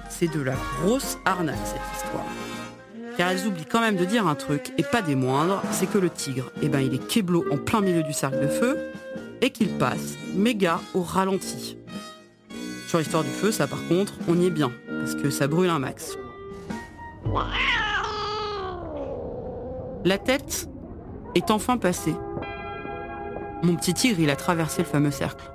c'est 0.09 0.33
de 0.33 0.41
la 0.41 0.55
grosse 0.79 1.17
arnaque 1.25 1.57
cette 1.65 1.97
histoire. 1.97 2.23
Car 3.17 3.31
elles 3.31 3.45
oublient 3.45 3.65
quand 3.65 3.81
même 3.81 3.97
de 3.97 4.05
dire 4.05 4.25
un 4.25 4.35
truc, 4.35 4.71
et 4.77 4.83
pas 4.83 5.01
des 5.01 5.15
moindres, 5.15 5.61
c'est 5.71 5.87
que 5.91 5.97
le 5.97 6.09
tigre, 6.09 6.49
eh 6.61 6.69
ben, 6.69 6.79
il 6.79 6.93
est 6.93 7.07
kéblo 7.07 7.43
en 7.51 7.57
plein 7.57 7.81
milieu 7.81 8.03
du 8.03 8.13
cercle 8.13 8.39
de 8.39 8.47
feu, 8.47 8.77
et 9.41 9.49
qu'il 9.51 9.69
passe 9.77 10.15
méga 10.35 10.79
au 10.93 11.01
ralenti. 11.01 11.77
Sur 12.87 12.99
l'histoire 12.99 13.23
du 13.23 13.29
feu, 13.29 13.51
ça 13.51 13.67
par 13.67 13.85
contre, 13.87 14.13
on 14.27 14.39
y 14.39 14.45
est 14.45 14.51
bien, 14.51 14.71
parce 14.87 15.15
que 15.15 15.29
ça 15.29 15.47
brûle 15.47 15.69
un 15.69 15.79
max. 15.79 16.17
La 20.05 20.17
tête 20.17 20.69
est 21.35 21.51
enfin 21.51 21.77
passée. 21.77 22.15
Mon 23.63 23.75
petit 23.75 23.93
tigre, 23.93 24.19
il 24.19 24.29
a 24.29 24.35
traversé 24.35 24.83
le 24.83 24.87
fameux 24.87 25.11
cercle. 25.11 25.51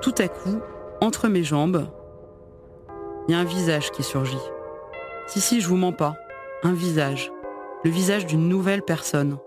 Tout 0.00 0.14
à 0.18 0.28
coup, 0.28 0.60
entre 1.00 1.28
mes 1.28 1.42
jambes, 1.42 1.88
il 3.26 3.32
y 3.32 3.34
a 3.34 3.40
un 3.40 3.44
visage 3.44 3.90
qui 3.90 4.02
surgit. 4.02 4.38
Si, 5.26 5.40
si, 5.40 5.60
je 5.60 5.68
vous 5.68 5.76
mens 5.76 5.92
pas. 5.92 6.14
Un 6.62 6.72
visage. 6.72 7.32
Le 7.82 7.90
visage 7.90 8.26
d'une 8.26 8.48
nouvelle 8.48 8.82
personne. 8.82 9.38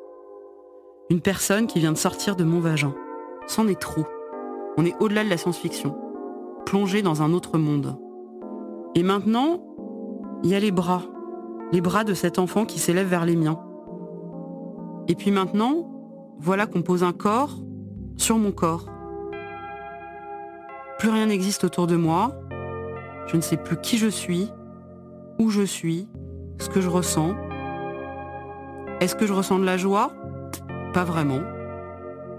Une 1.12 1.22
personne 1.22 1.66
qui 1.66 1.80
vient 1.80 1.92
de 1.92 1.98
sortir 1.98 2.36
de 2.36 2.44
mon 2.44 2.60
vagin. 2.60 2.94
C'en 3.48 3.68
est 3.68 3.80
trop. 3.80 4.06
On 4.78 4.86
est 4.86 4.94
au-delà 5.00 5.24
de 5.24 5.30
la 5.30 5.38
science-fiction. 5.38 5.98
Plongé 6.68 7.02
dans 7.02 7.24
un 7.24 7.34
autre 7.34 7.58
monde. 7.58 7.98
Et 8.94 9.02
maintenant, 9.02 9.64
il 10.44 10.52
y 10.52 10.56
a 10.56 10.60
les 10.60 10.70
bras. 10.70 11.02
Les 11.72 11.82
bras 11.82 12.04
de 12.04 12.14
cet 12.14 12.38
enfant 12.38 12.64
qui 12.64 12.78
s'élève 12.78 13.08
vers 13.08 13.26
les 13.26 13.36
miens. 13.36 13.60
Et 15.08 15.16
puis 15.16 15.32
maintenant, 15.32 15.90
voilà 16.38 16.68
qu'on 16.68 16.84
pose 16.84 17.04
un 17.04 17.12
corps 17.12 17.58
sur 18.16 18.38
mon 18.38 18.52
corps. 18.52 18.86
Plus 21.00 21.10
rien 21.10 21.26
n'existe 21.26 21.64
autour 21.64 21.88
de 21.88 21.96
moi. 21.96 22.40
Je 23.26 23.36
ne 23.36 23.42
sais 23.42 23.58
plus 23.58 23.82
qui 23.82 23.98
je 23.98 24.10
suis, 24.10 24.48
où 25.40 25.50
je 25.50 25.64
suis, 25.64 26.08
ce 26.60 26.70
que 26.70 26.82
je 26.82 26.90
ressens. 26.90 27.34
Est-ce 29.00 29.16
que 29.16 29.26
je 29.26 29.34
ressens 29.34 29.58
de 29.58 29.66
la 29.66 29.78
joie? 29.78 30.12
Pas 30.94 31.04
vraiment. 31.04 31.42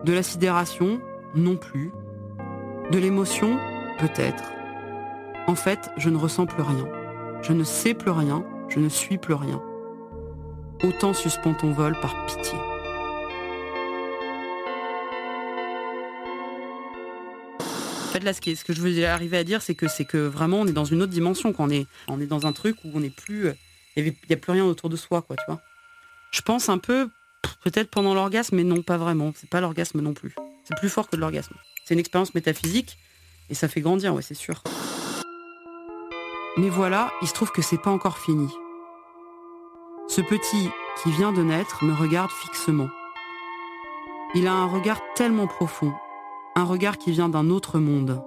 De 0.04 0.12
la 0.12 0.24
sidération 0.24 1.00
Non 1.36 1.56
plus. 1.56 1.92
De 2.90 2.98
l'émotion 2.98 3.58
Peut-être. 3.98 4.44
En 5.46 5.54
fait, 5.54 5.90
je 5.96 6.10
ne 6.10 6.16
ressens 6.16 6.46
plus 6.46 6.62
rien. 6.62 6.88
Je 7.42 7.52
ne 7.52 7.62
sais 7.62 7.94
plus 7.94 8.10
rien. 8.10 8.44
Je 8.68 8.80
ne 8.80 8.88
suis 8.88 9.18
plus 9.18 9.34
rien. 9.34 9.62
Autant 10.82 11.14
suspend 11.14 11.54
ton 11.54 11.72
vol 11.72 11.94
par 12.00 12.26
pitié. 12.26 12.58
En 17.60 18.12
fait, 18.12 18.24
là, 18.24 18.32
ce, 18.32 18.40
que 18.40 18.72
je 18.72 18.80
veux 18.80 19.04
arriver 19.04 19.36
à 19.36 19.44
dire, 19.44 19.62
c'est 19.62 19.76
que 19.76 19.86
c'est 19.86 20.04
que 20.04 20.18
vraiment, 20.18 20.60
on 20.60 20.66
est 20.66 20.72
dans 20.72 20.84
une 20.84 21.02
autre 21.02 21.12
dimension. 21.12 21.54
On 21.58 21.70
est, 21.70 21.86
on 22.08 22.20
est 22.20 22.26
dans 22.26 22.46
un 22.46 22.52
truc 22.52 22.76
où 22.84 22.90
on 22.94 23.00
n'est 23.00 23.10
plus, 23.10 23.48
il 23.96 24.02
n'y 24.02 24.34
a, 24.34 24.36
plus 24.36 24.52
rien 24.52 24.64
autour 24.64 24.88
de 24.88 24.96
soi, 24.96 25.22
quoi, 25.22 25.36
tu 25.36 25.44
vois. 25.46 25.60
Je 26.32 26.42
pense 26.42 26.68
un 26.68 26.78
peu, 26.78 27.08
peut-être 27.62 27.90
pendant 27.90 28.14
l'orgasme, 28.14 28.56
mais 28.56 28.64
non, 28.64 28.82
pas 28.82 28.96
vraiment. 28.96 29.32
C'est 29.34 29.50
pas 29.50 29.60
l'orgasme 29.60 30.00
non 30.00 30.14
plus. 30.14 30.34
C'est 30.64 30.76
plus 30.76 30.88
fort 30.88 31.08
que 31.08 31.16
de 31.16 31.20
l'orgasme. 31.20 31.54
C'est 31.84 31.94
une 31.94 32.00
expérience 32.00 32.34
métaphysique 32.34 32.98
et 33.48 33.54
ça 33.54 33.68
fait 33.68 33.80
grandir, 33.80 34.14
ouais, 34.14 34.22
c'est 34.22 34.34
sûr. 34.34 34.62
Mais 36.56 36.68
voilà, 36.68 37.12
il 37.22 37.28
se 37.28 37.34
trouve 37.34 37.52
que 37.52 37.62
c'est 37.62 37.80
pas 37.80 37.90
encore 37.90 38.18
fini. 38.18 38.48
Ce 40.08 40.20
petit 40.20 40.68
qui 41.02 41.10
vient 41.12 41.32
de 41.32 41.42
naître 41.42 41.84
me 41.84 41.94
regarde 41.94 42.30
fixement. 42.30 42.88
Il 44.34 44.46
a 44.46 44.52
un 44.52 44.66
regard 44.66 45.00
tellement 45.14 45.46
profond, 45.46 45.92
un 46.56 46.64
regard 46.64 46.98
qui 46.98 47.10
vient 47.10 47.28
d'un 47.28 47.50
autre 47.50 47.78
monde. 47.78 48.22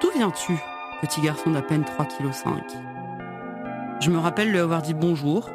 D'où 0.00 0.10
viens-tu, 0.14 0.56
petit 1.00 1.20
garçon 1.20 1.50
d'à 1.50 1.62
peine 1.62 1.82
3,5 1.82 2.08
kg 2.18 2.72
Je 4.00 4.10
me 4.10 4.18
rappelle 4.18 4.50
lui 4.50 4.58
avoir 4.58 4.82
dit 4.82 4.94
bonjour. 4.94 5.48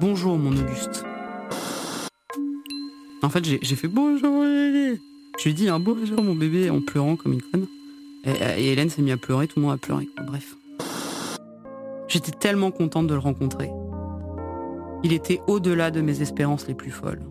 Bonjour, 0.00 0.38
mon 0.38 0.56
Auguste. 0.56 1.04
En 3.22 3.28
fait, 3.28 3.44
j'ai 3.44 3.76
fait 3.76 3.88
bonjour. 3.88 4.42
Je 4.44 5.44
lui 5.44 5.50
ai 5.50 5.54
dit 5.54 5.68
un 5.68 5.78
bonjour, 5.78 6.22
mon 6.22 6.34
bébé, 6.34 6.70
en 6.70 6.80
pleurant 6.80 7.16
comme 7.16 7.32
une 7.32 7.42
conne. 7.42 7.66
Et, 8.24 8.72
Hélène 8.72 8.90
s'est 8.90 9.02
mise 9.02 9.14
à 9.14 9.16
pleurer, 9.16 9.46
tout 9.46 9.60
le 9.60 9.66
monde 9.66 9.74
a 9.74 9.78
pleuré. 9.78 10.08
Bref. 10.26 10.56
J'étais 12.08 12.32
tellement 12.32 12.70
contente 12.70 13.06
de 13.06 13.14
le 13.14 13.20
rencontrer. 13.20 13.70
Il 15.04 15.12
était 15.12 15.40
au-delà 15.46 15.90
de 15.90 16.00
mes 16.00 16.20
espérances 16.20 16.66
les 16.68 16.74
plus 16.74 16.90
folles. 16.90 17.22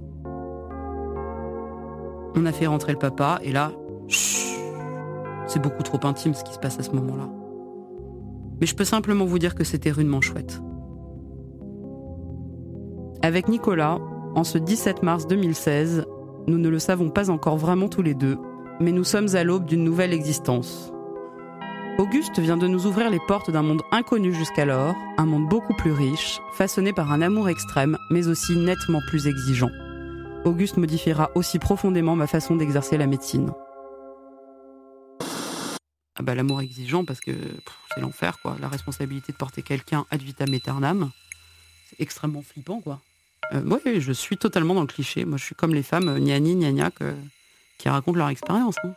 On 2.35 2.45
a 2.45 2.51
fait 2.51 2.67
rentrer 2.67 2.93
le 2.93 2.97
papa 2.97 3.39
et 3.43 3.51
là, 3.51 3.71
c'est 4.09 5.61
beaucoup 5.61 5.83
trop 5.83 5.99
intime 6.03 6.33
ce 6.33 6.43
qui 6.43 6.53
se 6.53 6.59
passe 6.59 6.79
à 6.79 6.83
ce 6.83 6.91
moment-là. 6.91 7.29
Mais 8.59 8.67
je 8.67 8.75
peux 8.75 8.85
simplement 8.85 9.25
vous 9.25 9.39
dire 9.39 9.55
que 9.55 9.63
c'était 9.63 9.91
rudement 9.91 10.21
chouette. 10.21 10.61
Avec 13.23 13.47
Nicolas, 13.47 13.99
en 14.33 14.43
ce 14.43 14.57
17 14.57 15.03
mars 15.03 15.27
2016, 15.27 16.07
nous 16.47 16.57
ne 16.57 16.69
le 16.69 16.79
savons 16.79 17.11
pas 17.11 17.29
encore 17.29 17.55
vraiment 17.55 17.87
tous 17.87 18.01
les 18.01 18.15
deux, 18.15 18.39
mais 18.79 18.91
nous 18.91 19.03
sommes 19.03 19.35
à 19.35 19.43
l'aube 19.43 19.65
d'une 19.65 19.83
nouvelle 19.83 20.11
existence. 20.11 20.91
Auguste 21.99 22.39
vient 22.39 22.57
de 22.57 22.67
nous 22.67 22.87
ouvrir 22.87 23.11
les 23.11 23.19
portes 23.27 23.51
d'un 23.51 23.61
monde 23.61 23.83
inconnu 23.91 24.33
jusqu'alors, 24.33 24.95
un 25.19 25.27
monde 25.27 25.47
beaucoup 25.47 25.75
plus 25.75 25.91
riche, 25.91 26.39
façonné 26.53 26.93
par 26.93 27.11
un 27.11 27.21
amour 27.21 27.47
extrême, 27.47 27.95
mais 28.09 28.27
aussi 28.27 28.57
nettement 28.57 29.01
plus 29.07 29.27
exigeant. 29.27 29.69
Auguste 30.43 30.77
modifiera 30.77 31.29
aussi 31.35 31.59
profondément 31.59 32.15
ma 32.15 32.25
façon 32.25 32.55
d'exercer 32.55 32.97
la 32.97 33.05
médecine. 33.05 33.51
Ah 36.17 36.23
bah 36.23 36.33
l'amour 36.33 36.61
exigeant 36.61 37.05
parce 37.05 37.19
que 37.19 37.33
c'est 37.93 38.01
l'enfer 38.01 38.39
quoi, 38.41 38.55
la 38.59 38.67
responsabilité 38.67 39.31
de 39.31 39.37
porter 39.37 39.61
quelqu'un 39.61 40.05
ad 40.09 40.23
vitam 40.23 40.51
aeternam, 40.51 41.11
c'est 41.87 42.01
extrêmement 42.01 42.41
flippant 42.41 42.81
quoi. 42.81 42.99
Euh, 43.53 43.61
oui, 43.85 43.99
je 43.99 44.11
suis 44.11 44.37
totalement 44.37 44.73
dans 44.73 44.81
le 44.81 44.87
cliché. 44.87 45.25
Moi 45.25 45.37
je 45.37 45.45
suis 45.45 45.55
comme 45.55 45.73
les 45.73 45.83
femmes 45.83 46.09
euh, 46.09 46.91
euh, 47.01 47.13
qui 47.77 47.89
racontent 47.89 48.17
leur 48.17 48.29
expérience. 48.29 48.75
Hein. 48.83 48.93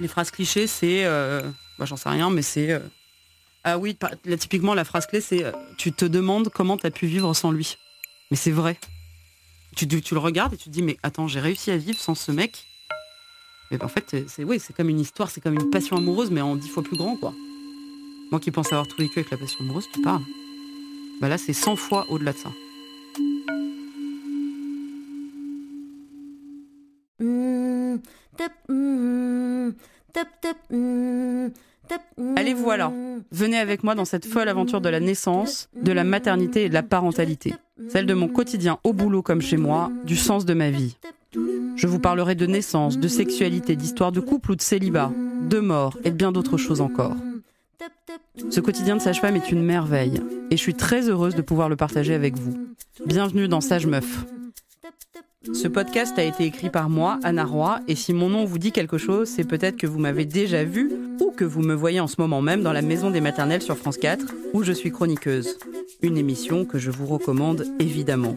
Les 0.00 0.08
phrases 0.08 0.30
clichés 0.30 0.66
c'est, 0.66 1.04
bah, 1.78 1.84
j'en 1.84 1.96
sais 1.96 2.08
rien, 2.08 2.30
mais 2.30 2.42
c'est 2.42 2.80
ah 3.64 3.76
oui, 3.76 3.98
là, 4.24 4.36
typiquement 4.36 4.74
la 4.74 4.84
phrase 4.84 5.06
clé 5.06 5.20
c'est 5.20 5.44
tu 5.76 5.92
te 5.92 6.04
demandes 6.04 6.48
comment 6.48 6.76
tu 6.76 6.86
as 6.86 6.90
pu 6.90 7.06
vivre 7.06 7.34
sans 7.34 7.50
lui. 7.50 7.76
Mais 8.30 8.36
c'est 8.36 8.52
vrai 8.52 8.78
tu, 9.86 10.14
le 10.14 10.18
regardes 10.18 10.54
et 10.54 10.56
tu 10.56 10.64
te 10.64 10.70
dis, 10.70 10.82
mais 10.82 10.96
attends, 11.02 11.28
j'ai 11.28 11.40
réussi 11.40 11.70
à 11.70 11.76
vivre 11.76 11.98
sans 11.98 12.14
ce 12.14 12.32
mec. 12.32 12.66
Mais 13.70 13.82
en 13.82 13.88
fait, 13.88 14.16
c'est 14.28 14.44
oui, 14.44 14.60
comme 14.76 14.88
une 14.88 15.00
histoire, 15.00 15.30
c'est 15.30 15.40
comme 15.40 15.54
une 15.54 15.70
passion 15.70 15.96
amoureuse, 15.96 16.30
mais 16.30 16.40
en 16.40 16.56
dix 16.56 16.68
fois 16.68 16.82
plus 16.82 16.96
grand, 16.96 17.16
quoi. 17.16 17.34
Moi 18.30 18.40
qui 18.40 18.50
pense 18.50 18.72
avoir 18.72 18.86
tout 18.86 18.96
vécu 18.98 19.20
avec 19.20 19.30
la 19.30 19.36
passion 19.36 19.60
amoureuse, 19.60 19.86
tu 19.92 20.00
parles. 20.02 20.22
Bah 21.20 21.28
là, 21.28 21.38
c'est 21.38 21.52
100 21.52 21.76
fois 21.76 22.06
au-delà 22.08 22.32
de 22.32 22.38
ça. 22.38 22.50
Allez, 32.36 32.54
voilà. 32.54 32.92
Venez 33.30 33.58
avec 33.58 33.82
moi 33.82 33.94
dans 33.94 34.04
cette 34.04 34.26
folle 34.26 34.48
aventure 34.48 34.80
de 34.80 34.88
la 34.88 35.00
naissance, 35.00 35.68
de 35.80 35.92
la 35.92 36.04
maternité 36.04 36.64
et 36.64 36.68
de 36.68 36.74
la 36.74 36.82
parentalité. 36.82 37.54
Celle 37.88 38.06
de 38.06 38.14
mon 38.14 38.28
quotidien 38.28 38.78
au 38.84 38.92
boulot 38.92 39.22
comme 39.22 39.40
chez 39.40 39.56
moi, 39.56 39.90
du 40.04 40.16
sens 40.16 40.44
de 40.44 40.54
ma 40.54 40.70
vie. 40.70 40.96
Je 41.76 41.86
vous 41.86 41.98
parlerai 41.98 42.34
de 42.34 42.46
naissance, 42.46 42.98
de 42.98 43.08
sexualité, 43.08 43.76
d'histoire 43.76 44.12
de 44.12 44.20
couple 44.20 44.52
ou 44.52 44.56
de 44.56 44.62
célibat, 44.62 45.12
de 45.48 45.60
mort 45.60 45.96
et 46.04 46.10
de 46.10 46.16
bien 46.16 46.32
d'autres 46.32 46.56
choses 46.56 46.80
encore. 46.80 47.16
Ce 48.50 48.60
quotidien 48.60 48.96
de 48.96 49.00
sage-femme 49.00 49.36
est 49.36 49.50
une 49.50 49.62
merveille 49.62 50.20
et 50.50 50.56
je 50.56 50.62
suis 50.62 50.74
très 50.74 51.08
heureuse 51.08 51.34
de 51.34 51.42
pouvoir 51.42 51.68
le 51.68 51.76
partager 51.76 52.14
avec 52.14 52.36
vous. 52.36 52.54
Bienvenue 53.06 53.48
dans 53.48 53.60
Sage 53.60 53.86
Meuf. 53.86 54.24
Ce 55.44 55.68
podcast 55.68 56.18
a 56.18 56.24
été 56.24 56.44
écrit 56.44 56.68
par 56.68 56.90
moi, 56.90 57.20
Anna 57.22 57.44
Roy, 57.44 57.80
et 57.86 57.94
si 57.94 58.12
mon 58.12 58.28
nom 58.28 58.44
vous 58.44 58.58
dit 58.58 58.72
quelque 58.72 58.98
chose, 58.98 59.28
c'est 59.28 59.46
peut-être 59.46 59.76
que 59.76 59.86
vous 59.86 60.00
m'avez 60.00 60.24
déjà 60.24 60.64
vu 60.64 60.90
ou 61.20 61.30
que 61.30 61.44
vous 61.44 61.62
me 61.62 61.74
voyez 61.74 62.00
en 62.00 62.08
ce 62.08 62.16
moment 62.18 62.42
même 62.42 62.62
dans 62.62 62.72
la 62.72 62.82
Maison 62.82 63.10
des 63.10 63.20
Maternelles 63.20 63.62
sur 63.62 63.78
France 63.78 63.98
4, 63.98 64.26
où 64.52 64.64
je 64.64 64.72
suis 64.72 64.90
chroniqueuse. 64.90 65.56
Une 66.02 66.18
émission 66.18 66.64
que 66.64 66.78
je 66.78 66.90
vous 66.90 67.06
recommande 67.06 67.66
évidemment. 67.78 68.36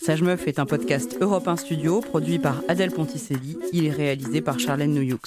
Sage 0.00 0.22
Meuf 0.22 0.48
est 0.48 0.58
un 0.58 0.66
podcast 0.66 1.18
Europe 1.20 1.46
1 1.46 1.56
Studio 1.56 2.00
produit 2.00 2.40
par 2.40 2.62
Adèle 2.66 2.90
Ponticelli. 2.90 3.56
Il 3.72 3.86
est 3.86 3.92
réalisé 3.92 4.40
par 4.40 4.58
Charlène 4.58 4.94
Noyoux. 4.94 5.20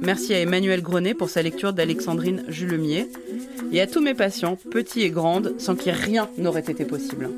Merci 0.00 0.32
à 0.32 0.40
Emmanuel 0.40 0.80
Grenet 0.80 1.14
pour 1.14 1.28
sa 1.28 1.42
lecture 1.42 1.74
d'Alexandrine 1.74 2.44
Julemier 2.48 3.08
et 3.72 3.80
à 3.80 3.86
tous 3.86 4.00
mes 4.00 4.14
patients, 4.14 4.56
petits 4.70 5.02
et 5.02 5.10
grandes, 5.10 5.54
sans 5.58 5.76
qui 5.76 5.90
rien 5.90 6.30
n'aurait 6.38 6.60
été 6.60 6.84
possible. 6.86 7.28